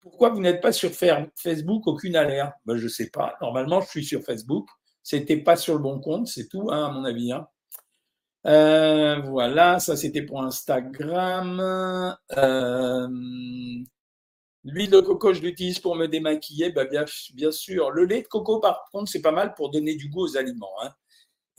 Pourquoi 0.00 0.30
vous 0.30 0.40
n'êtes 0.40 0.60
pas 0.60 0.72
sur 0.72 0.90
Facebook 0.90 1.86
Aucune 1.86 2.16
alerte? 2.16 2.54
Ben, 2.64 2.76
Je 2.76 2.84
ne 2.84 2.88
sais 2.88 3.10
pas. 3.10 3.36
Normalement, 3.40 3.80
je 3.80 3.88
suis 3.88 4.04
sur 4.04 4.22
Facebook. 4.22 4.68
C'était 5.02 5.38
pas 5.38 5.56
sur 5.56 5.74
le 5.74 5.80
bon 5.80 6.00
compte, 6.00 6.28
c'est 6.28 6.48
tout, 6.48 6.68
hein, 6.70 6.86
à 6.86 6.92
mon 6.92 7.04
avis. 7.04 7.32
Euh, 8.46 9.20
voilà, 9.22 9.78
ça 9.80 9.96
c'était 9.96 10.22
pour 10.22 10.42
Instagram. 10.42 11.60
Euh, 12.36 13.08
l'huile 14.64 14.90
de 14.90 15.00
coco, 15.00 15.32
je 15.32 15.42
l'utilise 15.42 15.78
pour 15.78 15.96
me 15.96 16.06
démaquiller, 16.06 16.70
ben, 16.70 16.86
bien, 16.88 17.04
bien, 17.34 17.50
sûr. 17.50 17.90
Le 17.90 18.04
lait 18.04 18.22
de 18.22 18.28
coco, 18.28 18.60
par 18.60 18.88
contre, 18.92 19.10
c'est 19.10 19.22
pas 19.22 19.32
mal 19.32 19.54
pour 19.54 19.70
donner 19.70 19.94
du 19.94 20.08
goût 20.08 20.24
aux 20.24 20.36
aliments. 20.36 20.68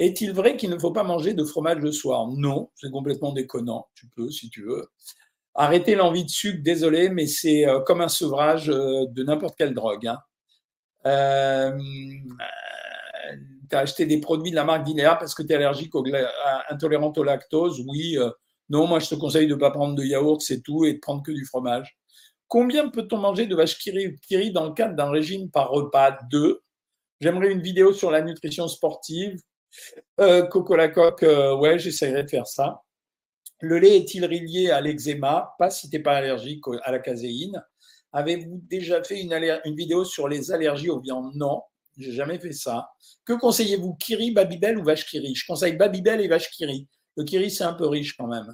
Est-il 0.01 0.33
vrai 0.33 0.57
qu'il 0.57 0.71
ne 0.71 0.79
faut 0.79 0.91
pas 0.91 1.03
manger 1.03 1.35
de 1.35 1.43
fromage 1.43 1.77
le 1.77 1.91
soir? 1.91 2.27
Non, 2.27 2.71
c'est 2.73 2.89
complètement 2.89 3.33
déconnant. 3.33 3.87
Tu 3.93 4.07
peux 4.07 4.31
si 4.31 4.49
tu 4.49 4.63
veux. 4.63 4.89
Arrêter 5.53 5.93
l'envie 5.93 6.23
de 6.23 6.29
sucre, 6.29 6.63
désolé, 6.63 7.09
mais 7.09 7.27
c'est 7.27 7.67
euh, 7.67 7.81
comme 7.81 8.01
un 8.01 8.07
sevrage 8.07 8.67
euh, 8.71 9.05
de 9.09 9.23
n'importe 9.23 9.55
quelle 9.55 9.75
drogue. 9.75 10.07
Hein. 10.07 10.17
Euh, 11.05 11.77
tu 13.69 13.75
as 13.75 13.79
acheté 13.79 14.07
des 14.07 14.19
produits 14.19 14.49
de 14.49 14.55
la 14.55 14.63
marque 14.63 14.85
Guinea 14.85 15.15
parce 15.17 15.35
que 15.35 15.43
tu 15.43 15.51
es 15.51 15.55
allergique, 15.55 15.93
intolérante 16.71 17.19
au 17.19 17.23
lactose? 17.23 17.83
Oui. 17.87 18.17
non, 18.69 18.87
moi 18.87 18.97
je 18.97 19.07
te 19.07 19.13
conseille 19.13 19.45
de 19.45 19.53
ne 19.53 19.59
pas 19.59 19.69
prendre 19.69 19.93
de 19.93 20.03
yaourt, 20.03 20.41
c'est 20.41 20.61
tout, 20.63 20.83
et 20.83 20.93
de 20.93 20.99
prendre 20.99 21.21
que 21.21 21.31
du 21.31 21.45
fromage. 21.45 21.95
Combien 22.47 22.89
peut-on 22.89 23.17
manger 23.17 23.45
de 23.45 23.55
vache 23.55 23.77
kiri 23.77 24.51
dans 24.51 24.65
le 24.65 24.73
cadre 24.73 24.95
d'un 24.95 25.11
régime 25.11 25.51
par 25.51 25.69
repas? 25.69 26.17
Deux. 26.31 26.63
J'aimerais 27.19 27.51
une 27.51 27.61
vidéo 27.61 27.93
sur 27.93 28.09
la 28.09 28.23
nutrition 28.23 28.67
sportive. 28.67 29.39
Euh, 30.19 30.43
Coco 30.43 30.75
la 30.75 30.89
coque, 30.89 31.23
euh, 31.23 31.55
ouais, 31.55 31.79
j'essaierai 31.79 32.23
de 32.23 32.29
faire 32.29 32.47
ça. 32.47 32.81
Le 33.61 33.77
lait 33.77 33.97
est-il 33.97 34.25
lié 34.25 34.71
à 34.71 34.81
l'eczéma? 34.81 35.53
Pas 35.59 35.69
si 35.69 35.89
tu 35.89 35.95
n'es 35.95 36.03
pas 36.03 36.17
allergique 36.17 36.63
à 36.83 36.91
la 36.91 36.99
caséine. 36.99 37.63
Avez-vous 38.11 38.61
déjà 38.69 39.03
fait 39.03 39.21
une, 39.21 39.75
vidéo 39.75 40.03
sur 40.03 40.27
les 40.27 40.51
allergies 40.51 40.89
aux 40.89 40.99
viandes 40.99 41.31
Non, 41.35 41.61
j'ai 41.97 42.11
jamais 42.11 42.39
fait 42.39 42.51
ça. 42.51 42.89
Que 43.23 43.33
conseillez-vous? 43.33 43.95
Kiri, 43.95 44.31
Babybel 44.31 44.77
ou 44.77 44.83
vache 44.83 45.05
Kiri? 45.05 45.33
Je 45.35 45.45
conseille 45.45 45.77
Babybel 45.77 46.21
et 46.21 46.27
vache 46.27 46.49
Kiri. 46.49 46.87
Le 47.15 47.23
Kiri, 47.23 47.51
c'est 47.51 47.63
un 47.63 47.73
peu 47.73 47.87
riche 47.87 48.17
quand 48.17 48.27
même. 48.27 48.53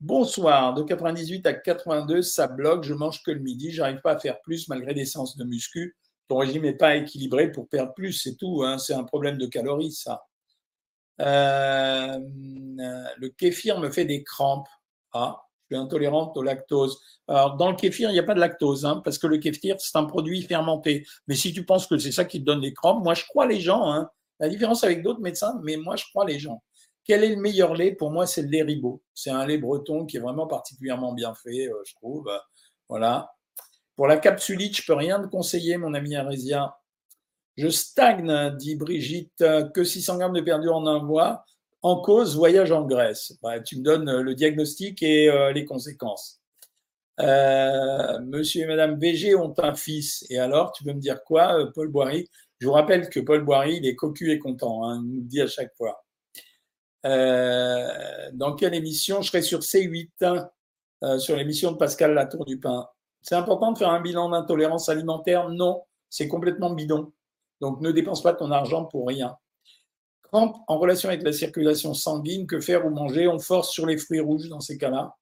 Bonsoir, 0.00 0.74
de 0.74 0.82
98 0.82 1.46
à 1.46 1.54
82, 1.54 2.20
ça 2.20 2.46
bloque, 2.46 2.84
je 2.84 2.92
mange 2.92 3.22
que 3.22 3.30
le 3.30 3.40
midi, 3.40 3.70
j'arrive 3.72 4.02
pas 4.02 4.12
à 4.12 4.18
faire 4.18 4.40
plus 4.42 4.68
malgré 4.68 4.92
des 4.92 5.06
séances 5.06 5.36
de 5.36 5.44
muscu. 5.44 5.96
Ton 6.28 6.38
régime 6.38 6.62
n'est 6.62 6.72
pas 6.76 6.96
équilibré 6.96 7.52
pour 7.52 7.68
perdre 7.68 7.92
plus, 7.94 8.12
c'est 8.12 8.36
tout, 8.36 8.62
hein. 8.64 8.78
c'est 8.78 8.94
un 8.94 9.04
problème 9.04 9.38
de 9.38 9.46
calories, 9.46 9.92
ça. 9.92 10.24
Euh, 11.20 12.18
le 12.18 13.28
kéfir 13.28 13.78
me 13.78 13.90
fait 13.90 14.04
des 14.04 14.24
crampes. 14.24 14.68
Ah, 15.12 15.42
je 15.70 15.76
suis 15.76 15.82
intolérante 15.82 16.36
au 16.36 16.42
lactose. 16.42 17.00
Alors, 17.28 17.56
dans 17.56 17.70
le 17.70 17.76
kéfir, 17.76 18.10
il 18.10 18.14
n'y 18.14 18.18
a 18.18 18.24
pas 18.24 18.34
de 18.34 18.40
lactose, 18.40 18.84
hein, 18.84 19.00
parce 19.04 19.18
que 19.18 19.26
le 19.26 19.38
kéfir, 19.38 19.76
c'est 19.78 19.96
un 19.96 20.04
produit 20.04 20.42
fermenté. 20.42 21.06
Mais 21.28 21.34
si 21.34 21.52
tu 21.52 21.64
penses 21.64 21.86
que 21.86 21.98
c'est 21.98 22.12
ça 22.12 22.24
qui 22.24 22.40
te 22.40 22.44
donne 22.44 22.60
des 22.60 22.74
crampes, 22.74 23.02
moi, 23.02 23.14
je 23.14 23.24
crois 23.24 23.46
les 23.46 23.60
gens. 23.60 23.90
Hein. 23.92 24.10
La 24.40 24.48
différence 24.48 24.82
avec 24.84 25.02
d'autres 25.02 25.20
médecins, 25.20 25.58
mais 25.62 25.76
moi, 25.76 25.96
je 25.96 26.04
crois 26.10 26.24
les 26.24 26.38
gens. 26.38 26.62
Quel 27.04 27.22
est 27.22 27.34
le 27.34 27.40
meilleur 27.40 27.74
lait? 27.74 27.92
Pour 27.92 28.10
moi, 28.10 28.26
c'est 28.26 28.42
le 28.42 28.48
lait 28.48 28.62
Ribot. 28.62 29.02
C'est 29.14 29.30
un 29.30 29.46
lait 29.46 29.58
breton 29.58 30.06
qui 30.06 30.16
est 30.16 30.20
vraiment 30.20 30.46
particulièrement 30.46 31.12
bien 31.12 31.34
fait, 31.34 31.68
euh, 31.68 31.82
je 31.86 31.94
trouve. 31.94 32.30
Voilà. 32.88 33.30
Pour 33.96 34.06
la 34.06 34.16
capsulite, 34.16 34.76
je 34.76 34.86
peux 34.86 34.94
rien 34.94 35.20
te 35.20 35.26
conseiller, 35.28 35.76
mon 35.76 35.94
ami 35.94 36.16
Arésia. 36.16 36.76
Je 37.56 37.68
stagne, 37.68 38.56
dit 38.56 38.74
Brigitte, 38.74 39.44
que 39.72 39.84
600 39.84 40.18
grammes 40.18 40.32
de 40.32 40.40
perdu 40.40 40.68
en 40.68 40.86
un 40.86 41.00
mois. 41.00 41.44
En 41.82 42.00
cause, 42.00 42.34
voyage 42.34 42.72
en 42.72 42.82
Grèce. 42.86 43.36
Bah, 43.42 43.60
tu 43.60 43.76
me 43.78 43.82
donnes 43.82 44.20
le 44.20 44.34
diagnostic 44.34 45.02
et 45.02 45.28
euh, 45.28 45.52
les 45.52 45.64
conséquences. 45.64 46.40
Euh, 47.20 48.18
monsieur 48.20 48.62
et 48.62 48.66
Madame 48.66 48.98
VG 48.98 49.34
ont 49.34 49.54
un 49.58 49.74
fils. 49.74 50.24
Et 50.30 50.38
alors, 50.38 50.72
tu 50.72 50.84
veux 50.84 50.94
me 50.94 51.00
dire 51.00 51.22
quoi, 51.24 51.70
Paul 51.74 51.88
Boiry? 51.88 52.28
Je 52.58 52.66
vous 52.66 52.72
rappelle 52.72 53.08
que 53.10 53.20
Paul 53.20 53.44
Boiry, 53.44 53.76
il 53.76 53.86
est 53.86 53.94
cocu 53.94 54.32
et 54.32 54.38
content. 54.38 54.88
Hein, 54.88 55.02
il 55.04 55.10
nous 55.10 55.20
le 55.20 55.26
dit 55.26 55.40
à 55.40 55.46
chaque 55.46 55.74
fois. 55.76 56.04
Euh, 57.04 58.30
dans 58.32 58.54
quelle 58.54 58.74
émission? 58.74 59.20
Je 59.20 59.28
serai 59.28 59.42
sur 59.42 59.60
C8, 59.60 60.10
hein, 60.22 60.50
euh, 61.02 61.18
sur 61.18 61.36
l'émission 61.36 61.72
de 61.72 61.76
Pascal 61.76 62.14
Latour 62.14 62.46
du 62.46 62.58
Pain. 62.58 62.88
C'est 63.24 63.34
important 63.34 63.72
de 63.72 63.78
faire 63.78 63.88
un 63.88 64.02
bilan 64.02 64.28
d'intolérance 64.28 64.90
alimentaire? 64.90 65.48
Non, 65.48 65.82
c'est 66.10 66.28
complètement 66.28 66.70
bidon. 66.70 67.10
Donc 67.62 67.80
ne 67.80 67.90
dépense 67.90 68.22
pas 68.22 68.34
ton 68.34 68.50
argent 68.50 68.84
pour 68.84 69.08
rien. 69.08 69.36
Crampe 70.24 70.56
en 70.68 70.78
relation 70.78 71.08
avec 71.08 71.22
la 71.22 71.32
circulation 71.32 71.94
sanguine, 71.94 72.46
que 72.46 72.60
faire 72.60 72.84
ou 72.84 72.90
manger? 72.90 73.26
On 73.26 73.38
force 73.38 73.70
sur 73.70 73.86
les 73.86 73.96
fruits 73.96 74.20
rouges 74.20 74.50
dans 74.50 74.60
ces 74.60 74.76
cas-là. 74.76 75.16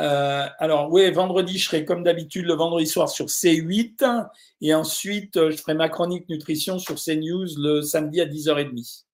Euh, 0.00 0.46
alors, 0.58 0.92
oui, 0.92 1.08
vendredi, 1.12 1.56
je 1.56 1.66
serai 1.66 1.84
comme 1.84 2.02
d'habitude 2.02 2.46
le 2.46 2.54
vendredi 2.54 2.86
soir 2.86 3.08
sur 3.08 3.26
C8 3.26 4.28
et 4.60 4.74
ensuite, 4.74 5.34
je 5.50 5.56
ferai 5.56 5.74
ma 5.74 5.88
chronique 5.88 6.28
nutrition 6.28 6.80
sur 6.80 6.96
CNews 6.96 7.46
le 7.58 7.82
samedi 7.82 8.20
à 8.20 8.26
10h30. 8.26 9.04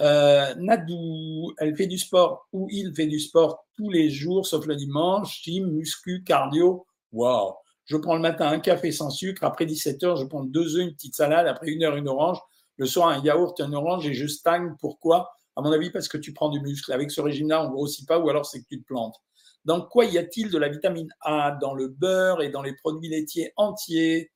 Euh, 0.00 0.54
Nadou, 0.56 1.52
elle 1.58 1.76
fait 1.76 1.86
du 1.86 1.98
sport 1.98 2.48
ou 2.52 2.66
il 2.70 2.94
fait 2.94 3.06
du 3.06 3.20
sport 3.20 3.66
tous 3.76 3.90
les 3.90 4.10
jours, 4.10 4.46
sauf 4.46 4.66
le 4.66 4.74
dimanche, 4.76 5.42
gym, 5.42 5.70
muscu, 5.70 6.24
cardio. 6.24 6.86
Waouh! 7.12 7.54
Je 7.84 7.96
prends 7.96 8.14
le 8.14 8.22
matin 8.22 8.48
un 8.48 8.60
café 8.60 8.90
sans 8.92 9.10
sucre, 9.10 9.44
après 9.44 9.66
17 9.66 10.02
heures, 10.04 10.16
je 10.16 10.24
prends 10.24 10.44
deux 10.44 10.76
œufs, 10.76 10.84
une 10.84 10.94
petite 10.94 11.14
salade, 11.14 11.46
après 11.46 11.68
une 11.68 11.82
heure, 11.82 11.96
une 11.96 12.08
orange, 12.08 12.38
le 12.76 12.86
soir, 12.86 13.08
un 13.08 13.22
yaourt, 13.22 13.60
un 13.60 13.72
orange 13.72 14.06
et 14.06 14.14
je 14.14 14.26
stagne. 14.26 14.74
Pourquoi? 14.80 15.30
À 15.56 15.60
mon 15.60 15.70
avis, 15.72 15.90
parce 15.90 16.08
que 16.08 16.16
tu 16.16 16.32
prends 16.32 16.48
du 16.48 16.60
muscle. 16.60 16.92
Avec 16.92 17.10
ce 17.10 17.20
régime-là, 17.20 17.64
on 17.64 17.68
ne 17.68 17.72
grossit 17.72 18.08
pas 18.08 18.18
ou 18.18 18.30
alors 18.30 18.46
c'est 18.46 18.60
que 18.60 18.66
tu 18.68 18.80
te 18.80 18.86
plantes. 18.86 19.16
Dans 19.64 19.82
quoi 19.82 20.06
y 20.06 20.18
a-t-il 20.18 20.50
de 20.50 20.58
la 20.58 20.68
vitamine 20.68 21.08
A 21.20 21.52
Dans 21.60 21.74
le 21.74 21.88
beurre 21.88 22.42
et 22.42 22.48
dans 22.48 22.62
les 22.62 22.74
produits 22.74 23.10
laitiers 23.10 23.52
entiers? 23.56 24.30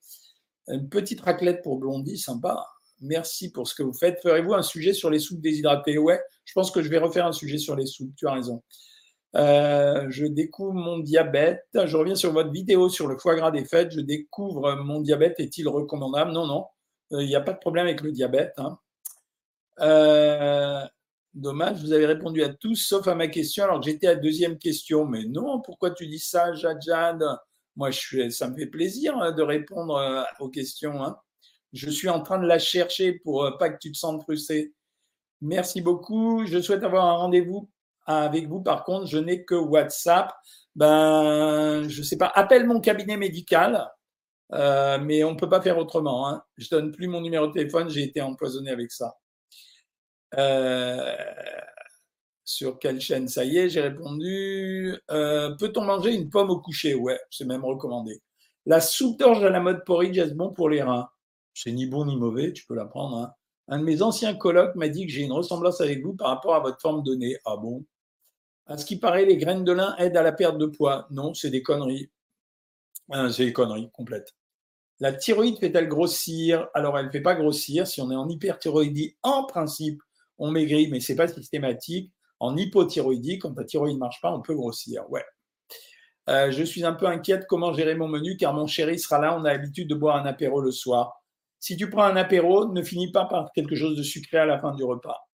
Une 0.68 0.88
petite 0.88 1.20
raclette 1.20 1.62
pour 1.62 1.78
Blondie, 1.78 2.18
sympa. 2.18 2.66
Merci 3.00 3.52
pour 3.52 3.68
ce 3.68 3.74
que 3.74 3.82
vous 3.82 3.92
faites. 3.92 4.20
Ferez-vous 4.22 4.54
un 4.54 4.62
sujet 4.62 4.94
sur 4.94 5.10
les 5.10 5.18
soupes 5.18 5.40
déshydratées? 5.40 5.98
Ouais, 5.98 6.20
je 6.44 6.52
pense 6.54 6.70
que 6.70 6.82
je 6.82 6.88
vais 6.88 6.98
refaire 6.98 7.26
un 7.26 7.32
sujet 7.32 7.58
sur 7.58 7.76
les 7.76 7.86
soupes. 7.86 8.14
Tu 8.16 8.26
as 8.26 8.32
raison. 8.32 8.62
Euh, 9.36 10.06
je 10.08 10.24
découvre 10.24 10.72
mon 10.72 10.98
diabète. 10.98 11.66
Je 11.74 11.96
reviens 11.96 12.14
sur 12.14 12.32
votre 12.32 12.50
vidéo 12.50 12.88
sur 12.88 13.06
le 13.06 13.18
foie 13.18 13.36
gras 13.36 13.50
des 13.50 13.64
fêtes. 13.64 13.92
Je 13.92 14.00
découvre 14.00 14.76
mon 14.76 15.00
diabète. 15.00 15.38
Est-il 15.40 15.68
recommandable? 15.68 16.32
Non, 16.32 16.46
non. 16.46 16.66
Euh, 17.12 17.22
il 17.22 17.28
n'y 17.28 17.36
a 17.36 17.40
pas 17.40 17.52
de 17.52 17.58
problème 17.58 17.86
avec 17.86 18.00
le 18.00 18.12
diabète. 18.12 18.54
Hein. 18.56 18.78
Euh, 19.80 20.80
dommage, 21.34 21.82
vous 21.82 21.92
avez 21.92 22.06
répondu 22.06 22.42
à 22.42 22.48
tous 22.48 22.76
sauf 22.76 23.06
à 23.08 23.14
ma 23.14 23.28
question 23.28 23.64
alors 23.64 23.80
que 23.80 23.86
j'étais 23.86 24.06
à 24.06 24.16
deuxième 24.16 24.56
question. 24.58 25.04
Mais 25.04 25.24
non, 25.24 25.60
pourquoi 25.60 25.90
tu 25.90 26.06
dis 26.06 26.18
ça, 26.18 26.54
Jadjad 26.54 27.22
Moi, 27.76 27.90
ça 27.92 28.48
me 28.48 28.56
fait 28.56 28.66
plaisir 28.66 29.18
hein, 29.18 29.32
de 29.32 29.42
répondre 29.42 30.26
aux 30.40 30.48
questions. 30.48 31.04
Hein. 31.04 31.18
Je 31.76 31.90
suis 31.90 32.08
en 32.08 32.22
train 32.22 32.38
de 32.38 32.46
la 32.46 32.58
chercher 32.58 33.12
pour 33.12 33.44
euh, 33.44 33.50
pas 33.58 33.68
que 33.68 33.78
tu 33.78 33.92
te 33.92 33.98
sentes 33.98 34.22
frustré. 34.22 34.72
Merci 35.42 35.82
beaucoup. 35.82 36.46
Je 36.46 36.62
souhaite 36.62 36.82
avoir 36.82 37.04
un 37.04 37.16
rendez-vous 37.16 37.68
avec 38.06 38.48
vous. 38.48 38.62
Par 38.62 38.82
contre, 38.84 39.06
je 39.06 39.18
n'ai 39.18 39.44
que 39.44 39.54
WhatsApp. 39.54 40.32
Ben, 40.74 41.86
je 41.86 42.02
sais 42.02 42.16
pas. 42.16 42.28
Appelle 42.28 42.66
mon 42.66 42.80
cabinet 42.80 43.18
médical, 43.18 43.90
euh, 44.54 44.98
mais 44.98 45.22
on 45.22 45.32
ne 45.32 45.36
peut 45.36 45.50
pas 45.50 45.60
faire 45.60 45.76
autrement. 45.76 46.28
Hein. 46.28 46.42
Je 46.56 46.70
donne 46.70 46.92
plus 46.92 47.08
mon 47.08 47.20
numéro 47.20 47.46
de 47.46 47.52
téléphone. 47.52 47.90
J'ai 47.90 48.04
été 48.04 48.22
empoisonné 48.22 48.70
avec 48.70 48.90
ça. 48.90 49.14
Euh, 50.38 51.14
sur 52.42 52.78
quelle 52.78 53.02
chaîne? 53.02 53.28
Ça 53.28 53.44
y 53.44 53.58
est, 53.58 53.68
j'ai 53.68 53.82
répondu. 53.82 54.96
Peut-on 55.08 55.82
manger 55.82 56.14
une 56.14 56.30
pomme 56.30 56.48
au 56.48 56.58
coucher? 56.58 56.94
Ouais, 56.94 57.20
c'est 57.30 57.44
même 57.44 57.66
recommandé. 57.66 58.22
La 58.64 58.80
soupe 58.80 59.18
d'orge 59.18 59.44
à 59.44 59.50
la 59.50 59.60
mode 59.60 59.84
porridge, 59.84 60.18
est 60.18 60.34
bon 60.34 60.54
pour 60.54 60.70
les 60.70 60.82
reins? 60.82 61.10
C'est 61.56 61.72
ni 61.72 61.86
bon 61.86 62.04
ni 62.04 62.16
mauvais, 62.16 62.52
tu 62.52 62.66
peux 62.66 62.74
la 62.74 62.84
prendre. 62.84 63.16
Hein. 63.16 63.32
Un 63.68 63.78
de 63.78 63.84
mes 63.84 64.02
anciens 64.02 64.34
colocs 64.34 64.74
m'a 64.76 64.88
dit 64.88 65.06
que 65.06 65.12
j'ai 65.12 65.22
une 65.22 65.32
ressemblance 65.32 65.80
avec 65.80 66.02
vous 66.02 66.14
par 66.14 66.28
rapport 66.28 66.54
à 66.54 66.60
votre 66.60 66.80
forme 66.80 67.02
de 67.02 67.14
nez. 67.14 67.38
Ah 67.46 67.56
bon? 67.56 67.84
À 68.66 68.76
ce 68.76 68.84
qui 68.84 68.96
paraît, 68.96 69.24
les 69.24 69.38
graines 69.38 69.64
de 69.64 69.72
lin 69.72 69.96
aident 69.96 70.18
à 70.18 70.22
la 70.22 70.32
perte 70.32 70.58
de 70.58 70.66
poids. 70.66 71.06
Non, 71.10 71.32
c'est 71.32 71.48
des 71.48 71.62
conneries. 71.62 72.10
Ah, 73.10 73.30
c'est 73.30 73.46
des 73.46 73.52
conneries 73.54 73.90
complètes. 73.92 74.34
La 75.00 75.14
thyroïde 75.14 75.58
fait-elle 75.58 75.88
grossir? 75.88 76.68
Alors, 76.74 76.98
elle 76.98 77.06
ne 77.06 77.10
fait 77.10 77.22
pas 77.22 77.34
grossir. 77.34 77.86
Si 77.86 78.02
on 78.02 78.10
est 78.10 78.16
en 78.16 78.28
hyperthyroïdie, 78.28 79.16
en 79.22 79.44
principe, 79.44 80.02
on 80.36 80.50
maigrit, 80.50 80.88
mais 80.88 81.00
ce 81.00 81.12
n'est 81.12 81.16
pas 81.16 81.28
systématique. 81.28 82.12
En 82.38 82.54
hypothyroïdie, 82.54 83.38
quand 83.38 83.56
la 83.56 83.64
thyroïde 83.64 83.94
ne 83.94 84.00
marche 84.00 84.20
pas, 84.20 84.30
on 84.30 84.42
peut 84.42 84.54
grossir. 84.54 85.10
Ouais. 85.10 85.24
Euh, 86.28 86.50
je 86.50 86.62
suis 86.64 86.84
un 86.84 86.92
peu 86.92 87.06
inquiète 87.06 87.46
comment 87.46 87.72
gérer 87.72 87.94
mon 87.94 88.08
menu 88.08 88.36
car 88.36 88.52
mon 88.52 88.66
chéri 88.66 88.98
sera 88.98 89.18
là. 89.18 89.38
On 89.38 89.44
a 89.46 89.52
l'habitude 89.52 89.88
de 89.88 89.94
boire 89.94 90.16
un 90.16 90.26
apéro 90.26 90.60
le 90.60 90.70
soir. 90.70 91.15
Si 91.66 91.76
tu 91.76 91.90
prends 91.90 92.04
un 92.04 92.14
apéro, 92.14 92.72
ne 92.72 92.80
finis 92.80 93.10
pas 93.10 93.24
par 93.24 93.50
quelque 93.50 93.74
chose 93.74 93.96
de 93.96 94.04
sucré 94.04 94.38
à 94.38 94.46
la 94.46 94.60
fin 94.60 94.72
du 94.72 94.84
repas. 94.84 95.26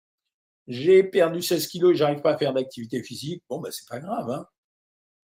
J'ai 0.66 1.04
perdu 1.04 1.42
16 1.42 1.66
kilos 1.66 1.92
et 1.92 1.94
j'arrive 1.94 2.22
pas 2.22 2.32
à 2.32 2.38
faire 2.38 2.54
d'activité 2.54 3.02
physique. 3.02 3.44
Bon, 3.50 3.60
ben, 3.60 3.70
c'est 3.70 3.86
pas 3.86 3.98
grave. 3.98 4.30
Hein. 4.30 4.46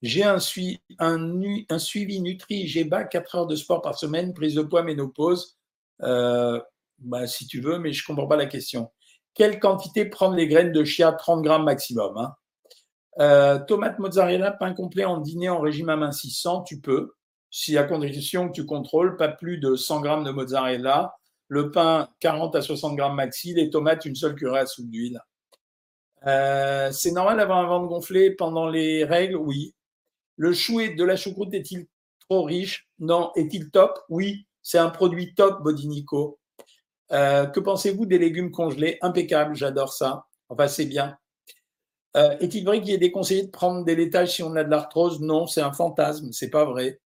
J'ai 0.02 0.22
un, 0.22 0.38
suivi 0.38 2.20
nutri, 2.20 2.66
j'ai 2.66 2.84
bas 2.84 3.04
4 3.04 3.36
heures 3.36 3.46
de 3.46 3.56
sport 3.56 3.80
par 3.80 3.98
semaine, 3.98 4.34
prise 4.34 4.56
de 4.56 4.60
poids, 4.60 4.82
ménopause. 4.82 5.56
Euh, 6.02 6.60
bah, 6.98 7.26
si 7.26 7.46
tu 7.46 7.62
veux, 7.62 7.78
mais 7.78 7.94
je 7.94 8.04
comprends 8.04 8.26
pas 8.26 8.36
la 8.36 8.44
question. 8.44 8.90
Quelle 9.32 9.60
quantité 9.60 10.04
prendre 10.04 10.34
les 10.34 10.46
graines 10.46 10.72
de 10.72 10.84
chia? 10.84 11.12
30 11.12 11.40
grammes 11.40 11.64
maximum. 11.64 12.18
Hein. 12.18 12.34
Euh, 13.18 13.58
tomate 13.64 13.98
mozzarella, 13.98 14.52
pain 14.52 14.74
complet 14.74 15.06
en 15.06 15.22
dîner 15.22 15.48
en 15.48 15.60
régime 15.60 15.88
amincissant, 15.88 16.64
tu 16.64 16.82
peux 16.82 17.14
si 17.50 17.76
à 17.78 17.84
condition 17.84 18.48
que 18.48 18.54
tu 18.54 18.66
contrôles 18.66 19.16
pas 19.16 19.28
plus 19.28 19.58
de 19.58 19.76
100 19.76 20.00
grammes 20.00 20.24
de 20.24 20.30
mozzarella, 20.30 21.14
le 21.48 21.70
pain 21.70 22.08
40 22.20 22.54
à 22.56 22.62
60 22.62 22.96
grammes 22.96 23.14
maxi, 23.14 23.54
les 23.54 23.70
tomates 23.70 24.04
une 24.04 24.14
seule 24.14 24.34
cuillère 24.34 24.54
à 24.54 24.66
soupe 24.66 24.90
d'huile. 24.90 25.20
Euh, 26.26 26.90
c'est 26.92 27.12
normal 27.12 27.38
d'avoir 27.38 27.58
un 27.58 27.66
ventre 27.66 27.88
gonflé 27.88 28.30
pendant 28.32 28.68
les 28.68 29.04
règles? 29.04 29.36
Oui. 29.36 29.74
Le 30.36 30.52
chou 30.52 30.80
de 30.80 31.04
la 31.04 31.16
choucroute 31.16 31.54
est-il 31.54 31.86
trop 32.28 32.42
riche? 32.42 32.88
Non. 32.98 33.32
Est-il 33.34 33.70
top? 33.70 33.98
Oui. 34.08 34.46
C'est 34.62 34.78
un 34.78 34.90
produit 34.90 35.34
top, 35.34 35.62
Bodinico. 35.62 36.38
Euh, 37.12 37.46
que 37.46 37.60
pensez-vous 37.60 38.04
des 38.04 38.18
légumes 38.18 38.50
congelés? 38.50 38.98
Impeccable, 39.00 39.54
j'adore 39.54 39.92
ça. 39.92 40.26
Enfin, 40.48 40.68
c'est 40.68 40.84
bien. 40.84 41.16
Euh, 42.16 42.36
est-il 42.40 42.64
vrai 42.64 42.82
qu'il 42.82 42.92
est 42.92 42.98
déconseillé 42.98 43.44
de 43.44 43.50
prendre 43.50 43.84
des 43.84 43.94
laitages 43.94 44.34
si 44.34 44.42
on 44.42 44.54
a 44.56 44.64
de 44.64 44.70
l'arthrose? 44.70 45.20
Non, 45.20 45.46
c'est 45.46 45.62
un 45.62 45.72
fantasme, 45.72 46.32
c'est 46.32 46.50
pas 46.50 46.64
vrai. 46.64 47.00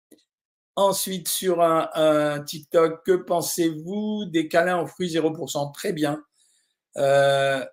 Ensuite, 0.79 1.27
sur 1.27 1.61
un, 1.61 2.41
TikTok, 2.41 3.03
que 3.05 3.11
pensez-vous 3.11 4.23
des 4.27 4.47
câlins 4.47 4.79
aux 4.81 4.87
fruits 4.87 5.09
0% 5.09 5.73
Très 5.73 5.91
bien. 5.91 6.23
Euh, 6.95 7.65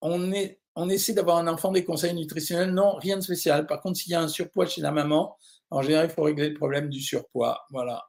on, 0.00 0.32
est, 0.32 0.62
on 0.76 0.88
essaie 0.88 1.12
d'avoir 1.12 1.36
un 1.36 1.46
enfant 1.46 1.72
des 1.72 1.84
conseils 1.84 2.14
nutritionnels? 2.14 2.72
Non, 2.72 2.94
rien 2.96 3.18
de 3.18 3.20
spécial. 3.20 3.66
Par 3.66 3.82
contre, 3.82 3.98
s'il 3.98 4.12
y 4.12 4.14
a 4.14 4.22
un 4.22 4.28
surpoids 4.28 4.64
chez 4.64 4.80
la 4.80 4.92
maman, 4.92 5.36
En 5.68 5.82
général, 5.82 6.06
il 6.08 6.14
faut 6.14 6.22
régler 6.22 6.48
le 6.48 6.54
problème 6.54 6.88
du 6.88 7.02
surpoids. 7.02 7.60
Voilà. 7.68 8.02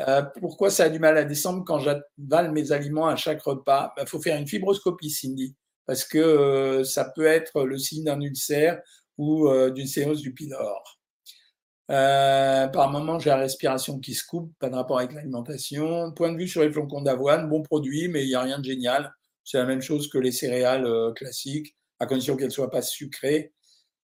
Euh, 0.00 0.22
pourquoi 0.40 0.70
ça 0.70 0.84
a 0.84 0.88
du 0.88 0.98
mal 0.98 1.18
à 1.18 1.24
descendre 1.24 1.64
quand 1.66 1.80
j'avale 1.80 2.52
mes 2.52 2.72
aliments 2.72 3.08
à 3.08 3.16
chaque 3.16 3.42
repas? 3.42 3.92
Il 3.98 4.00
bah, 4.00 4.06
faut 4.06 4.22
faire 4.22 4.38
une 4.38 4.46
fibroscopie, 4.46 5.10
Cindy, 5.10 5.54
parce 5.84 6.04
que 6.04 6.16
euh, 6.16 6.82
ça 6.82 7.12
peut 7.14 7.26
être 7.26 7.62
le 7.64 7.76
signe 7.76 8.04
d'un 8.04 8.22
ulcère 8.22 8.80
ou 9.18 9.50
d'une 9.70 9.86
séance 9.86 10.22
du 10.22 10.32
pylore. 10.32 10.95
Par 11.88 12.90
moment, 12.90 13.18
j'ai 13.18 13.30
la 13.30 13.36
respiration 13.36 13.98
qui 13.98 14.14
se 14.14 14.24
coupe, 14.24 14.52
pas 14.58 14.68
de 14.70 14.74
rapport 14.74 14.98
avec 14.98 15.12
l'alimentation. 15.12 16.12
Point 16.12 16.32
de 16.32 16.38
vue 16.38 16.48
sur 16.48 16.62
les 16.62 16.70
flocons 16.70 17.02
d'avoine, 17.02 17.48
bon 17.48 17.62
produit, 17.62 18.08
mais 18.08 18.24
il 18.24 18.28
n'y 18.28 18.34
a 18.34 18.42
rien 18.42 18.58
de 18.58 18.64
génial. 18.64 19.12
C'est 19.44 19.58
la 19.58 19.66
même 19.66 19.82
chose 19.82 20.08
que 20.08 20.18
les 20.18 20.32
céréales 20.32 20.88
classiques, 21.14 21.76
à 22.00 22.06
condition 22.06 22.36
qu'elles 22.36 22.46
ne 22.46 22.52
soient 22.52 22.70
pas 22.70 22.82
sucrées. 22.82 23.52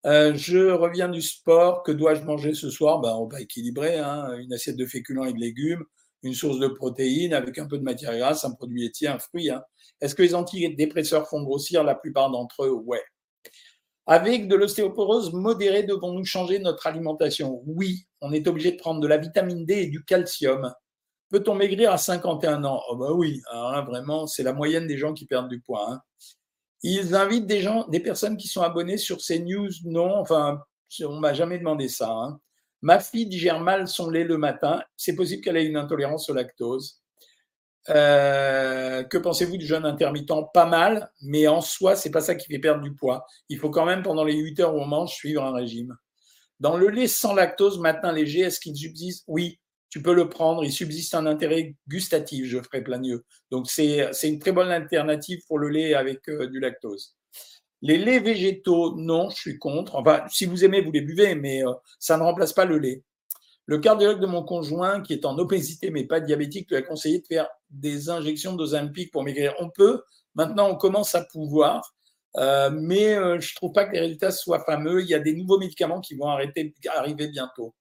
Euh, 0.04 0.34
je 0.34 0.70
reviens 0.70 1.08
du 1.08 1.22
sport. 1.22 1.82
Que 1.82 1.92
dois-je 1.92 2.22
manger 2.22 2.54
ce 2.54 2.70
soir? 2.70 3.00
Ben, 3.00 3.14
On 3.14 3.26
va 3.26 3.40
équilibrer. 3.40 3.98
Hein. 3.98 4.36
Une 4.38 4.52
assiette 4.52 4.76
de 4.76 4.86
féculents 4.86 5.24
et 5.24 5.32
de 5.32 5.38
légumes, 5.38 5.84
une 6.22 6.34
source 6.34 6.58
de 6.58 6.68
protéines 6.68 7.34
avec 7.34 7.58
un 7.58 7.66
peu 7.66 7.78
de 7.78 7.84
matière 7.84 8.16
grasse, 8.16 8.44
un 8.44 8.52
produit 8.52 8.82
laitier, 8.82 9.08
un 9.08 9.18
fruit. 9.18 9.50
Hein. 9.50 9.62
Est-ce 10.00 10.14
que 10.14 10.22
les 10.22 10.34
antidépresseurs 10.34 11.28
font 11.28 11.42
grossir 11.42 11.84
La 11.84 11.94
plupart 11.94 12.30
d'entre 12.30 12.64
eux, 12.64 12.72
ouais. 12.72 13.02
Avec 14.06 14.48
de 14.48 14.56
l'ostéoporose 14.56 15.32
modérée, 15.32 15.84
devons-nous 15.84 16.24
changer 16.24 16.58
notre 16.58 16.86
alimentation? 16.86 17.62
Oui, 17.66 18.06
on 18.20 18.32
est 18.32 18.48
obligé 18.48 18.72
de 18.72 18.76
prendre 18.76 19.00
de 19.00 19.06
la 19.06 19.16
vitamine 19.16 19.64
D 19.64 19.74
et 19.74 19.86
du 19.86 20.04
calcium. 20.04 20.74
Peut-on 21.30 21.54
maigrir 21.54 21.92
à 21.92 21.98
51 21.98 22.64
ans? 22.64 22.82
Oh 22.90 22.96
bah 22.96 23.12
oui, 23.12 23.40
alors 23.50 23.84
vraiment, 23.84 24.26
c'est 24.26 24.42
la 24.42 24.52
moyenne 24.52 24.86
des 24.86 24.98
gens 24.98 25.14
qui 25.14 25.24
perdent 25.24 25.48
du 25.48 25.60
poids. 25.60 25.86
Hein. 25.90 26.00
Ils 26.82 27.14
invitent 27.14 27.46
des 27.46 27.60
gens, 27.60 27.86
des 27.88 28.00
personnes 28.00 28.36
qui 28.36 28.48
sont 28.48 28.62
abonnées 28.62 28.98
sur 28.98 29.20
ces 29.20 29.38
news. 29.38 29.70
Non, 29.84 30.16
enfin, 30.16 30.60
on 31.04 31.20
m'a 31.20 31.32
jamais 31.32 31.58
demandé 31.58 31.88
ça. 31.88 32.10
Hein. 32.10 32.40
Ma 32.82 32.98
fille 32.98 33.26
digère 33.26 33.60
mal 33.60 33.86
son 33.86 34.10
lait 34.10 34.24
le 34.24 34.36
matin. 34.36 34.82
C'est 34.96 35.14
possible 35.14 35.42
qu'elle 35.42 35.56
ait 35.56 35.66
une 35.66 35.76
intolérance 35.76 36.28
au 36.28 36.34
lactose. 36.34 37.01
Euh, 37.88 39.02
que 39.02 39.18
pensez-vous 39.18 39.56
du 39.56 39.66
jeûne 39.66 39.84
intermittent? 39.84 40.32
Pas 40.54 40.66
mal, 40.66 41.10
mais 41.22 41.46
en 41.48 41.60
soi, 41.60 41.96
c'est 41.96 42.10
pas 42.10 42.20
ça 42.20 42.34
qui 42.34 42.46
fait 42.46 42.58
perdre 42.58 42.82
du 42.82 42.94
poids. 42.94 43.26
Il 43.48 43.58
faut 43.58 43.70
quand 43.70 43.84
même, 43.84 44.02
pendant 44.02 44.24
les 44.24 44.36
8 44.36 44.60
heures 44.60 44.74
où 44.74 44.78
on 44.80 44.86
mange, 44.86 45.12
suivre 45.12 45.42
un 45.42 45.52
régime. 45.52 45.96
Dans 46.60 46.76
le 46.76 46.88
lait 46.88 47.08
sans 47.08 47.34
lactose, 47.34 47.80
matin 47.80 48.12
léger, 48.12 48.40
est-ce 48.40 48.60
qu'il 48.60 48.76
subsiste? 48.76 49.24
Oui, 49.26 49.58
tu 49.90 50.00
peux 50.00 50.14
le 50.14 50.28
prendre. 50.28 50.64
Il 50.64 50.72
subsiste 50.72 51.14
un 51.14 51.26
intérêt 51.26 51.74
gustatif, 51.88 52.46
je 52.46 52.58
ferai 52.58 52.82
mieux. 52.98 53.24
Donc, 53.50 53.68
c'est 53.68 54.10
une 54.22 54.38
très 54.38 54.52
bonne 54.52 54.70
alternative 54.70 55.40
pour 55.48 55.58
le 55.58 55.68
lait 55.68 55.94
avec 55.94 56.28
euh, 56.28 56.46
du 56.46 56.60
lactose. 56.60 57.16
Les 57.82 57.98
laits 57.98 58.22
végétaux, 58.22 58.94
non, 58.96 59.28
je 59.30 59.36
suis 59.36 59.58
contre. 59.58 59.96
Enfin, 59.96 60.22
si 60.30 60.46
vous 60.46 60.64
aimez, 60.64 60.80
vous 60.80 60.92
les 60.92 61.00
buvez, 61.00 61.34
mais 61.34 61.66
euh, 61.66 61.72
ça 61.98 62.16
ne 62.16 62.22
remplace 62.22 62.52
pas 62.52 62.64
le 62.64 62.78
lait. 62.78 63.02
Le 63.66 63.78
cardiologue 63.78 64.20
de 64.20 64.26
mon 64.26 64.42
conjoint, 64.42 65.02
qui 65.02 65.12
est 65.12 65.24
en 65.24 65.38
obésité 65.38 65.90
mais 65.90 66.04
pas 66.04 66.20
diabétique, 66.20 66.70
lui 66.70 66.76
a 66.76 66.82
conseillé 66.82 67.20
de 67.20 67.26
faire 67.26 67.48
des 67.70 68.10
injections 68.10 68.54
d'Ozempic 68.54 69.12
pour 69.12 69.22
maigrir. 69.22 69.54
On 69.60 69.70
peut. 69.70 70.02
Maintenant, 70.34 70.68
on 70.68 70.76
commence 70.76 71.14
à 71.14 71.24
pouvoir. 71.24 71.94
Euh, 72.36 72.70
mais 72.72 73.14
je 73.14 73.52
ne 73.52 73.54
trouve 73.56 73.72
pas 73.72 73.84
que 73.84 73.92
les 73.92 74.00
résultats 74.00 74.30
soient 74.30 74.64
fameux. 74.64 75.02
Il 75.02 75.08
y 75.08 75.14
a 75.14 75.18
des 75.18 75.34
nouveaux 75.34 75.58
médicaments 75.58 76.00
qui 76.00 76.14
vont 76.14 76.26
arrêter, 76.26 76.74
arriver 76.94 77.28
bientôt. 77.28 77.74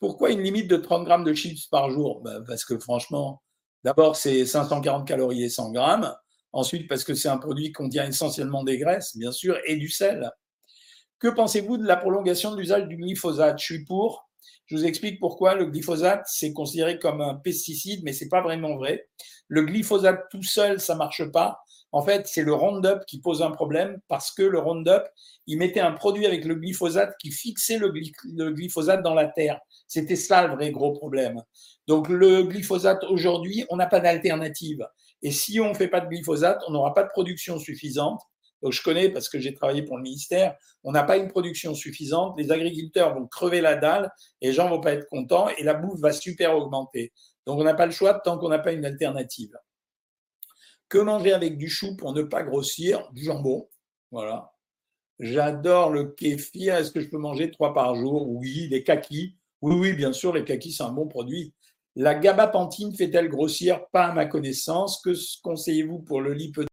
Pourquoi 0.00 0.30
une 0.30 0.42
limite 0.42 0.68
de 0.68 0.76
30 0.76 1.04
grammes 1.04 1.24
de 1.24 1.32
chips 1.32 1.66
par 1.68 1.90
jour? 1.90 2.20
Ben, 2.20 2.44
Parce 2.46 2.64
que 2.64 2.78
franchement, 2.78 3.42
d'abord, 3.84 4.16
c'est 4.16 4.44
540 4.44 5.06
calories 5.06 5.44
et 5.44 5.48
100 5.48 5.72
grammes. 5.72 6.14
Ensuite, 6.52 6.88
parce 6.88 7.04
que 7.04 7.14
c'est 7.14 7.28
un 7.28 7.38
produit 7.38 7.66
qui 7.66 7.72
contient 7.72 8.06
essentiellement 8.06 8.64
des 8.64 8.78
graisses, 8.78 9.16
bien 9.16 9.32
sûr, 9.32 9.58
et 9.64 9.76
du 9.76 9.88
sel. 9.88 10.30
Que 11.18 11.28
pensez-vous 11.28 11.78
de 11.78 11.86
la 11.86 11.96
prolongation 11.96 12.52
de 12.52 12.58
l'usage 12.58 12.86
du 12.86 12.96
glyphosate? 12.96 13.58
Je 13.58 13.64
suis 13.64 13.84
pour. 13.84 14.28
Je 14.66 14.76
vous 14.76 14.86
explique 14.86 15.20
pourquoi. 15.20 15.54
Le 15.54 15.66
glyphosate, 15.66 16.22
c'est 16.26 16.52
considéré 16.52 16.98
comme 16.98 17.20
un 17.20 17.34
pesticide, 17.34 18.00
mais 18.04 18.12
ce 18.12 18.24
n'est 18.24 18.30
pas 18.30 18.42
vraiment 18.42 18.76
vrai. 18.76 19.08
Le 19.48 19.62
glyphosate 19.62 20.24
tout 20.30 20.42
seul, 20.42 20.80
ça 20.80 20.94
marche 20.94 21.24
pas. 21.30 21.60
En 21.92 22.02
fait, 22.02 22.26
c'est 22.26 22.42
le 22.42 22.52
Roundup 22.52 23.04
qui 23.06 23.20
pose 23.20 23.40
un 23.40 23.52
problème 23.52 24.00
parce 24.08 24.32
que 24.32 24.42
le 24.42 24.58
Roundup, 24.58 25.04
il 25.46 25.58
mettait 25.58 25.78
un 25.78 25.92
produit 25.92 26.26
avec 26.26 26.44
le 26.44 26.56
glyphosate 26.56 27.14
qui 27.20 27.30
fixait 27.30 27.78
le, 27.78 27.92
glyphosate 28.50 29.02
dans 29.02 29.14
la 29.14 29.28
terre. 29.28 29.60
C'était 29.86 30.16
ça 30.16 30.44
le 30.44 30.54
vrai 30.54 30.72
gros 30.72 30.92
problème. 30.92 31.40
Donc 31.86 32.08
le 32.08 32.42
glyphosate 32.42 33.04
aujourd'hui, 33.04 33.64
on 33.70 33.76
n'a 33.76 33.86
pas 33.86 34.00
d'alternative. 34.00 34.84
Et 35.22 35.30
si 35.30 35.60
on 35.60 35.68
ne 35.68 35.74
fait 35.74 35.86
pas 35.86 36.00
de 36.00 36.08
glyphosate, 36.08 36.60
on 36.66 36.72
n'aura 36.72 36.94
pas 36.94 37.04
de 37.04 37.10
production 37.10 37.60
suffisante. 37.60 38.20
Je 38.70 38.82
connais 38.82 39.10
parce 39.10 39.28
que 39.28 39.38
j'ai 39.38 39.54
travaillé 39.54 39.82
pour 39.82 39.96
le 39.96 40.02
ministère, 40.02 40.56
on 40.82 40.92
n'a 40.92 41.02
pas 41.02 41.16
une 41.16 41.28
production 41.28 41.74
suffisante, 41.74 42.38
les 42.38 42.50
agriculteurs 42.50 43.14
vont 43.14 43.26
crever 43.26 43.60
la 43.60 43.76
dalle 43.76 44.10
et 44.40 44.48
les 44.48 44.52
gens 44.52 44.68
vont 44.68 44.80
pas 44.80 44.92
être 44.92 45.06
contents 45.08 45.48
et 45.48 45.62
la 45.62 45.74
bouffe 45.74 46.00
va 46.00 46.12
super 46.12 46.56
augmenter. 46.56 47.12
Donc 47.46 47.58
on 47.60 47.64
n'a 47.64 47.74
pas 47.74 47.86
le 47.86 47.92
choix 47.92 48.14
tant 48.14 48.38
qu'on 48.38 48.48
n'a 48.48 48.58
pas 48.58 48.72
une 48.72 48.84
alternative. 48.84 49.54
Que 50.88 50.98
manger 50.98 51.32
avec 51.32 51.56
du 51.56 51.68
chou 51.68 51.96
pour 51.96 52.12
ne 52.12 52.22
pas 52.22 52.42
grossir? 52.42 53.10
Du 53.12 53.24
jambon. 53.24 53.68
Voilà. 54.10 54.52
J'adore 55.18 55.90
le 55.90 56.12
kéfir. 56.12 56.76
Est-ce 56.76 56.92
que 56.92 57.00
je 57.00 57.08
peux 57.08 57.18
manger 57.18 57.50
trois 57.50 57.74
par 57.74 57.94
jour? 57.96 58.28
Oui. 58.28 58.68
Les 58.68 58.84
kakis? 58.84 59.36
Oui, 59.62 59.74
oui, 59.76 59.92
bien 59.94 60.12
sûr, 60.12 60.32
les 60.32 60.44
kakis, 60.44 60.72
c'est 60.72 60.82
un 60.82 60.92
bon 60.92 61.08
produit. 61.08 61.54
La 61.96 62.14
gabapentine 62.14 62.94
fait-elle 62.94 63.28
grossir? 63.28 63.86
Pas 63.92 64.06
à 64.06 64.12
ma 64.12 64.26
connaissance. 64.26 65.00
Que 65.02 65.12
conseillez-vous 65.42 66.00
pour 66.00 66.20
le 66.20 66.32
lipodème 66.32 66.68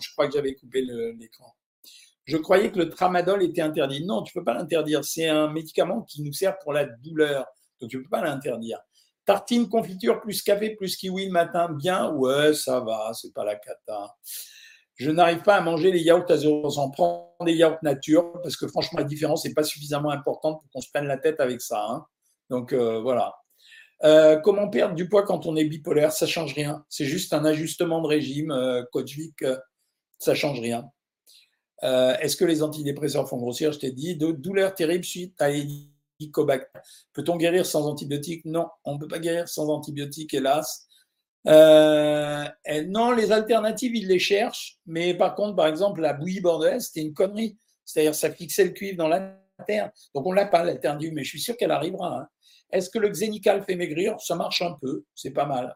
Je 0.00 0.10
crois 0.12 0.26
que 0.26 0.34
j'avais 0.34 0.54
coupé 0.54 0.82
l'écran. 0.82 1.54
Je 2.24 2.36
croyais 2.36 2.70
que 2.70 2.78
le 2.78 2.90
tramadol 2.90 3.42
était 3.42 3.62
interdit. 3.62 4.04
Non, 4.04 4.22
tu 4.22 4.36
ne 4.36 4.40
peux 4.40 4.44
pas 4.44 4.54
l'interdire. 4.54 5.04
C'est 5.04 5.28
un 5.28 5.50
médicament 5.50 6.02
qui 6.02 6.22
nous 6.22 6.32
sert 6.32 6.58
pour 6.58 6.72
la 6.72 6.84
douleur. 6.84 7.46
Donc, 7.80 7.90
tu 7.90 7.96
ne 7.96 8.02
peux 8.02 8.10
pas 8.10 8.22
l'interdire. 8.22 8.78
Tartine, 9.24 9.68
confiture, 9.68 10.20
plus 10.20 10.42
café, 10.42 10.74
plus 10.74 10.96
kiwi 10.96 11.26
le 11.26 11.32
matin, 11.32 11.70
bien 11.70 12.10
Ouais, 12.12 12.54
ça 12.54 12.80
va, 12.80 13.12
c'est 13.14 13.32
pas 13.32 13.44
la 13.44 13.56
cata. 13.56 14.14
Je 14.94 15.10
n'arrive 15.10 15.42
pas 15.42 15.56
à 15.56 15.60
manger 15.60 15.92
les 15.92 16.00
yaourts 16.00 16.30
à 16.30 16.34
0%. 16.34 16.92
Prends 16.92 17.34
des 17.46 17.54
yaourts 17.54 17.78
nature 17.82 18.32
parce 18.42 18.56
que 18.56 18.66
franchement, 18.66 18.98
la 18.98 19.04
différence 19.04 19.44
n'est 19.44 19.54
pas 19.54 19.62
suffisamment 19.62 20.10
importante 20.10 20.60
pour 20.60 20.70
qu'on 20.70 20.80
se 20.80 20.90
prenne 20.90 21.06
la 21.06 21.18
tête 21.18 21.40
avec 21.40 21.60
ça. 21.60 21.86
Hein. 21.88 22.06
Donc, 22.50 22.72
euh, 22.72 23.00
voilà. 23.00 23.36
Euh, 24.04 24.38
comment 24.38 24.68
perdre 24.68 24.94
du 24.94 25.08
poids 25.08 25.24
quand 25.24 25.46
on 25.46 25.56
est 25.56 25.64
bipolaire? 25.64 26.12
Ça 26.12 26.26
change 26.26 26.54
rien. 26.54 26.84
C'est 26.88 27.04
juste 27.04 27.32
un 27.32 27.44
ajustement 27.44 28.00
de 28.02 28.08
régime. 28.08 28.50
Euh, 28.50 28.82
Vic, 28.94 29.44
ça 30.18 30.34
change 30.34 30.60
rien. 30.60 30.90
Euh, 31.84 32.16
est-ce 32.18 32.36
que 32.36 32.44
les 32.44 32.62
antidépresseurs 32.62 33.28
font 33.28 33.36
grossir? 33.36 33.72
Je 33.72 33.78
t'ai 33.78 33.92
dit. 33.92 34.16
Douleurs 34.16 34.74
terribles 34.74 35.04
suite 35.04 35.40
à 35.40 35.50
hélicobacter. 35.50 36.78
Peut-on 37.12 37.36
guérir 37.36 37.66
sans 37.66 37.86
antibiotiques? 37.86 38.44
Non, 38.44 38.68
on 38.84 38.94
ne 38.94 38.98
peut 38.98 39.08
pas 39.08 39.20
guérir 39.20 39.48
sans 39.48 39.68
antibiotiques, 39.68 40.34
hélas. 40.34 40.88
Euh, 41.46 42.48
non, 42.88 43.12
les 43.12 43.30
alternatives, 43.32 43.94
ils 43.94 44.08
les 44.08 44.18
cherchent. 44.18 44.78
Mais 44.86 45.14
par 45.14 45.34
contre, 45.34 45.56
par 45.56 45.66
exemple, 45.66 46.00
la 46.00 46.12
bouillie 46.12 46.40
bordelaise, 46.40 46.86
c'était 46.86 47.00
une 47.00 47.14
connerie. 47.14 47.56
C'est-à-dire, 47.84 48.14
ça 48.14 48.30
fixait 48.30 48.64
le 48.64 48.70
cuivre 48.70 48.98
dans 48.98 49.08
la 49.08 49.36
terre. 49.66 49.90
Donc, 50.14 50.26
on 50.26 50.30
ne 50.30 50.36
l'a 50.36 50.46
pas, 50.46 50.64
l'alternative, 50.64 51.12
mais 51.14 51.24
je 51.24 51.30
suis 51.30 51.40
sûr 51.40 51.56
qu'elle 51.56 51.70
arrivera. 51.70 52.20
Hein. 52.20 52.28
Est-ce 52.70 52.90
que 52.90 52.98
le 52.98 53.08
xénical 53.08 53.64
fait 53.64 53.76
maigrir? 53.76 54.20
Ça 54.20 54.34
marche 54.34 54.60
un 54.62 54.76
peu, 54.80 55.04
c'est 55.14 55.30
pas 55.30 55.46
mal. 55.46 55.74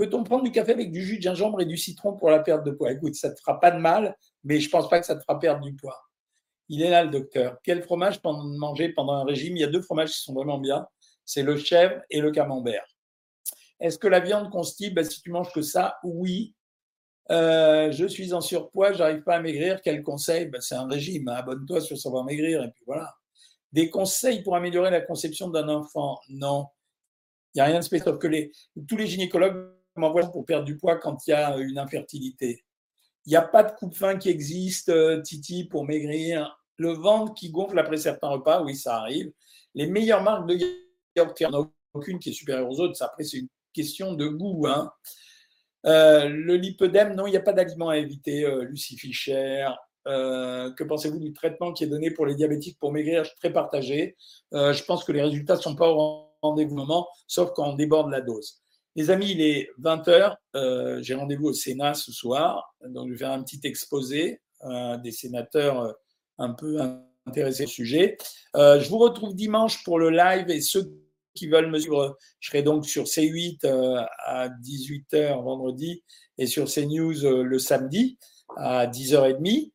Peut-on 0.00 0.24
prendre 0.24 0.44
du 0.44 0.50
café 0.50 0.72
avec 0.72 0.92
du 0.92 1.02
jus 1.02 1.18
de 1.18 1.22
gingembre 1.22 1.60
et 1.60 1.66
du 1.66 1.76
citron 1.76 2.14
pour 2.14 2.30
la 2.30 2.38
perte 2.38 2.64
de 2.64 2.70
poids? 2.70 2.90
Écoute, 2.90 3.14
ça 3.16 3.28
ne 3.28 3.34
te 3.34 3.40
fera 3.40 3.60
pas 3.60 3.70
de 3.70 3.76
mal, 3.76 4.16
mais 4.44 4.58
je 4.58 4.66
ne 4.66 4.70
pense 4.70 4.88
pas 4.88 4.98
que 4.98 5.04
ça 5.04 5.14
te 5.14 5.20
fera 5.20 5.38
perdre 5.38 5.62
du 5.62 5.74
poids. 5.74 6.00
Il 6.70 6.80
est 6.80 6.88
là, 6.88 7.04
le 7.04 7.10
docteur. 7.10 7.58
Quel 7.62 7.82
fromage 7.82 8.18
manger 8.24 8.88
pendant 8.94 9.12
un 9.12 9.24
régime? 9.24 9.58
Il 9.58 9.60
y 9.60 9.64
a 9.64 9.66
deux 9.66 9.82
fromages 9.82 10.12
qui 10.12 10.22
sont 10.22 10.32
vraiment 10.32 10.56
bien. 10.56 10.86
C'est 11.26 11.42
le 11.42 11.58
chèvre 11.58 12.00
et 12.08 12.22
le 12.22 12.30
camembert. 12.30 12.82
Est-ce 13.78 13.98
que 13.98 14.08
la 14.08 14.20
viande 14.20 14.48
constipe? 14.48 14.94
Ben, 14.94 15.04
Si 15.04 15.20
tu 15.20 15.32
manges 15.32 15.52
que 15.52 15.60
ça, 15.60 15.98
oui. 16.02 16.54
Euh, 17.30 17.92
je 17.92 18.06
suis 18.06 18.32
en 18.32 18.40
surpoids, 18.40 18.94
j'arrive 18.94 19.22
pas 19.22 19.36
à 19.36 19.40
maigrir. 19.40 19.82
Quel 19.82 20.02
conseil? 20.02 20.46
Ben, 20.46 20.62
C'est 20.62 20.76
un 20.76 20.88
régime. 20.88 21.28
Hein. 21.28 21.34
Abonne-toi 21.34 21.82
sur 21.82 21.98
savoir 21.98 22.24
maigrir. 22.24 22.62
Et 22.62 22.70
puis 22.70 22.84
voilà. 22.86 23.14
Des 23.70 23.90
conseils 23.90 24.42
pour 24.42 24.56
améliorer 24.56 24.90
la 24.90 25.02
conception 25.02 25.48
d'un 25.48 25.68
enfant? 25.68 26.18
Non. 26.30 26.68
Il 27.54 27.58
n'y 27.58 27.60
a 27.60 27.64
rien 27.66 27.80
de 27.80 27.84
spécial. 27.84 28.16
que 28.16 28.28
les, 28.28 28.50
tous 28.88 28.96
les 28.96 29.06
gynécologues 29.06 29.78
m'envoie 29.96 30.30
pour 30.30 30.44
perdre 30.44 30.64
du 30.64 30.76
poids 30.76 30.96
quand 30.96 31.26
il 31.26 31.30
y 31.30 31.32
a 31.32 31.56
une 31.56 31.78
infertilité. 31.78 32.64
Il 33.26 33.30
n'y 33.30 33.36
a 33.36 33.42
pas 33.42 33.62
de 33.62 33.72
coupe-fin 33.72 34.16
qui 34.16 34.30
existe, 34.30 34.88
euh, 34.88 35.20
Titi, 35.20 35.64
pour 35.64 35.84
maigrir. 35.84 36.58
Le 36.78 36.92
ventre 36.92 37.34
qui 37.34 37.50
gonfle 37.50 37.78
après 37.78 37.98
certains 37.98 38.28
repas, 38.28 38.62
oui, 38.62 38.74
ça 38.74 38.96
arrive. 38.96 39.30
Les 39.74 39.86
meilleures 39.86 40.22
marques 40.22 40.48
de 40.48 40.58
yaourt, 41.16 41.38
il 41.38 41.46
n'y 41.46 41.54
en 41.54 41.62
a 41.62 41.70
aucune 41.92 42.18
qui 42.18 42.30
est 42.30 42.32
supérieure 42.32 42.68
aux 42.68 42.80
autres. 42.80 43.00
Après, 43.02 43.24
c'est 43.24 43.38
une 43.38 43.48
question 43.74 44.14
de 44.14 44.26
goût. 44.26 44.66
Hein. 44.66 44.90
Euh, 45.86 46.28
le 46.28 46.56
lipodème, 46.56 47.14
non, 47.14 47.26
il 47.26 47.32
n'y 47.32 47.36
a 47.36 47.42
pas 47.42 47.52
d'aliment 47.52 47.90
à 47.90 47.98
éviter. 47.98 48.44
Euh, 48.44 48.64
Lucie 48.64 48.96
Fischer. 48.96 49.68
que 50.06 50.82
pensez-vous 50.84 51.18
du 51.18 51.34
traitement 51.34 51.72
qui 51.72 51.84
est 51.84 51.88
donné 51.88 52.10
pour 52.10 52.24
les 52.24 52.34
diabétiques 52.34 52.78
pour 52.78 52.90
maigrir? 52.90 53.22
Très 53.36 53.52
partagé. 53.52 54.16
je 54.52 54.82
pense 54.84 55.04
que 55.04 55.12
les 55.12 55.22
résultats 55.22 55.56
ne 55.56 55.60
sont 55.60 55.76
pas 55.76 55.90
au 55.90 56.30
rendez-vous 56.40 56.74
moment, 56.74 57.06
sauf 57.26 57.50
quand 57.54 57.68
on 57.68 57.74
déborde 57.74 58.10
la 58.10 58.22
dose. 58.22 58.62
Les 58.96 59.10
amis, 59.10 59.30
il 59.30 59.40
est 59.40 59.70
20h. 59.80 60.36
Euh, 60.56 61.00
j'ai 61.02 61.14
rendez-vous 61.14 61.48
au 61.48 61.52
Sénat 61.52 61.94
ce 61.94 62.10
soir. 62.12 62.74
Donc, 62.84 63.08
je 63.08 63.12
vais 63.12 63.18
faire 63.18 63.30
un 63.30 63.42
petit 63.42 63.60
exposé 63.62 64.40
euh, 64.64 64.96
des 64.98 65.12
sénateurs 65.12 65.80
euh, 65.80 65.92
un 66.38 66.52
peu 66.52 66.78
intéressés 67.26 67.64
au 67.64 67.68
sujet. 67.68 68.16
je 68.54 68.88
vous 68.88 68.98
retrouve 68.98 69.34
dimanche 69.34 69.84
pour 69.84 69.98
le 69.98 70.10
live 70.10 70.50
et 70.50 70.60
ceux 70.60 70.90
qui 71.34 71.46
veulent 71.46 71.70
me 71.70 71.78
suivre, 71.78 72.18
je 72.40 72.48
serai 72.48 72.62
donc 72.62 72.86
sur 72.86 73.04
C8 73.04 73.66
à 74.24 74.48
18h 74.48 75.42
vendredi 75.44 76.02
et 76.38 76.46
sur 76.46 76.66
CNews 76.66 77.44
le 77.44 77.58
samedi 77.58 78.18
à 78.56 78.86
10h30. 78.86 79.70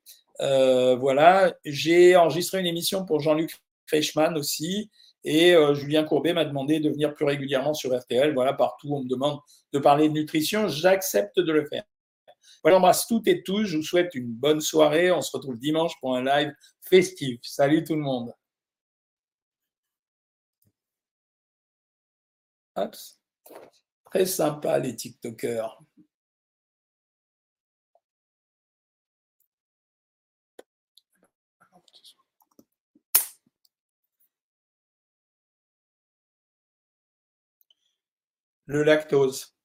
voilà, 0.98 1.56
j'ai 1.64 2.16
enregistré 2.16 2.60
une 2.60 2.66
émission 2.66 3.06
pour 3.06 3.20
Jean-Luc 3.20 3.56
Feichmann 3.86 4.38
aussi 4.38 4.90
et 5.26 5.56
euh, 5.56 5.74
Julien 5.74 6.04
Courbet 6.04 6.34
m'a 6.34 6.46
demandé 6.46 6.80
de 6.80 6.90
venir 6.90 7.14
plus 7.14 7.26
régulièrement 7.26 7.74
sur 7.74 7.98
RTL. 7.98 8.34
Voilà, 8.34 8.54
partout 8.54 8.94
on 8.94 9.04
me 9.04 9.10
demande 9.10 9.40
de 9.74 9.80
parler 9.80 10.08
de 10.08 10.14
nutrition, 10.14 10.68
j'accepte 10.68 11.40
de 11.40 11.52
le 11.52 11.66
faire. 11.66 11.84
Voilà, 12.64 12.78
j'embrasse 12.78 13.08
toutes 13.08 13.28
et 13.28 13.44
tous. 13.44 13.66
Je 13.66 13.78
vous 13.78 13.84
souhaite 13.84 14.14
une 14.16 14.32
bonne 14.32 14.62
soirée. 14.62 15.12
On 15.12 15.22
se 15.22 15.36
retrouve 15.36 15.58
dimanche 15.58 15.94
pour 16.00 16.16
un 16.16 16.24
live 16.24 16.54
festif. 16.82 17.40
Salut 17.44 17.84
tout 17.84 17.96
le 17.96 18.02
monde. 18.02 18.34
Très 24.06 24.26
sympa 24.26 24.80
les 24.80 24.96
TikTokers. 24.96 25.85
Le 38.68 38.84
lactose. 38.84 39.56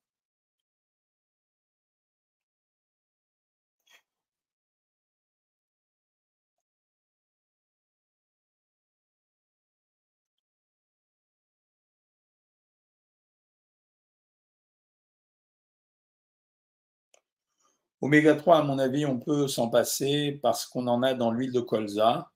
Oméga 18.03 18.35
3, 18.35 18.59
à 18.59 18.63
mon 18.63 18.79
avis, 18.79 19.05
on 19.07 19.19
peut 19.19 19.47
s'en 19.47 19.69
passer 19.69 20.39
parce 20.43 20.67
qu'on 20.67 20.87
en 20.87 21.03
a 21.03 21.15
dans 21.15 21.31
l'huile 21.31 21.53
de 21.53 21.61
colza. 21.61 22.31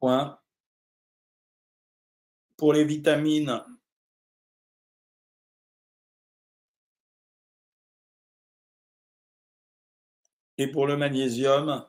Point. 0.00 0.38
Pour 2.56 2.72
les 2.72 2.84
vitamines, 2.84 3.62
Et 10.60 10.66
pour 10.66 10.86
le 10.86 10.98
magnésium, 10.98 11.86